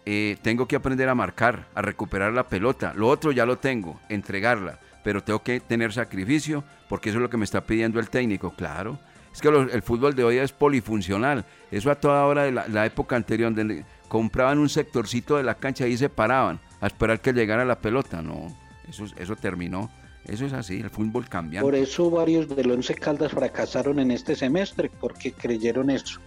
[0.07, 4.01] eh, tengo que aprender a marcar, a recuperar la pelota, lo otro ya lo tengo,
[4.09, 8.11] entregarla, pero tengo que tener sacrificio, porque eso es lo que me está pidiendo el
[8.11, 8.99] técnico, claro.
[9.33, 11.45] Es que el fútbol de hoy es polifuncional.
[11.71, 15.55] Eso a toda hora de la, la época anterior, donde compraban un sectorcito de la
[15.55, 18.21] cancha y se paraban a esperar que llegara la pelota.
[18.21, 18.49] No,
[18.89, 19.89] eso, eso terminó.
[20.27, 21.63] Eso es así, el fútbol cambia.
[21.63, 26.21] Por eso varios del Once Caldas fracasaron en este semestre, porque creyeron eso,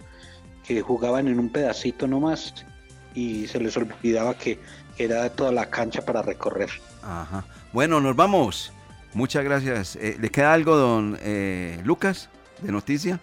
[0.66, 2.66] que jugaban en un pedacito nomás
[3.14, 4.58] y se les olvidaba que
[4.98, 6.70] era toda la cancha para recorrer.
[7.02, 7.44] Ajá.
[7.72, 8.72] Bueno, nos vamos.
[9.12, 9.96] Muchas gracias.
[9.96, 12.30] Eh, ¿Le queda algo, don eh, Lucas,
[12.62, 13.20] de noticia?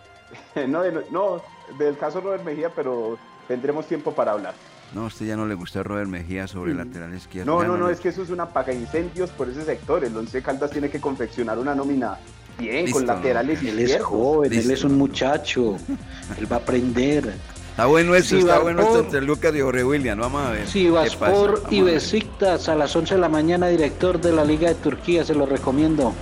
[0.68, 1.42] no, no,
[1.78, 3.18] del caso Robert Mejía, pero
[3.50, 4.54] tendremos tiempo para hablar.
[4.94, 7.50] No, a usted ya no le gusta Robert Mejía sobre el lateral izquierdo.
[7.50, 10.04] No, no, no, es que eso es una paga incendios por ese sector.
[10.04, 12.16] El Once Caldas tiene que confeccionar una nómina
[12.60, 15.76] bien, con laterales Él es joven, él es un muchacho,
[16.38, 17.34] él va a aprender.
[17.70, 20.68] Está bueno esto, está bueno esto entre Lucas y Jorge William, vamos a ver.
[20.68, 24.68] Sí, vas por y Besiktas a las 11 de la mañana, director de la Liga
[24.68, 26.12] de Turquía, se lo recomiendo.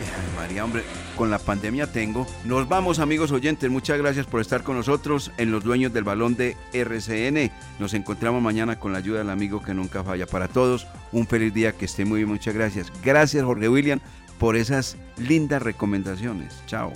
[0.00, 0.82] Ay, María, hombre,
[1.16, 2.26] con la pandemia tengo.
[2.44, 6.36] Nos vamos amigos oyentes, muchas gracias por estar con nosotros en los dueños del balón
[6.36, 7.50] de RCN.
[7.78, 10.26] Nos encontramos mañana con la ayuda del amigo que nunca falla.
[10.26, 12.92] Para todos, un feliz día, que esté muy bien, muchas gracias.
[13.02, 14.00] Gracias Jorge William
[14.38, 16.62] por esas lindas recomendaciones.
[16.66, 16.92] Chao.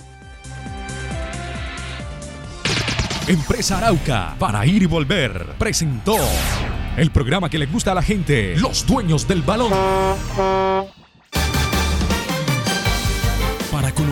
[3.27, 6.17] Empresa Arauca, para ir y volver, presentó
[6.97, 9.71] el programa que le gusta a la gente, los dueños del balón
[13.93, 14.11] conocer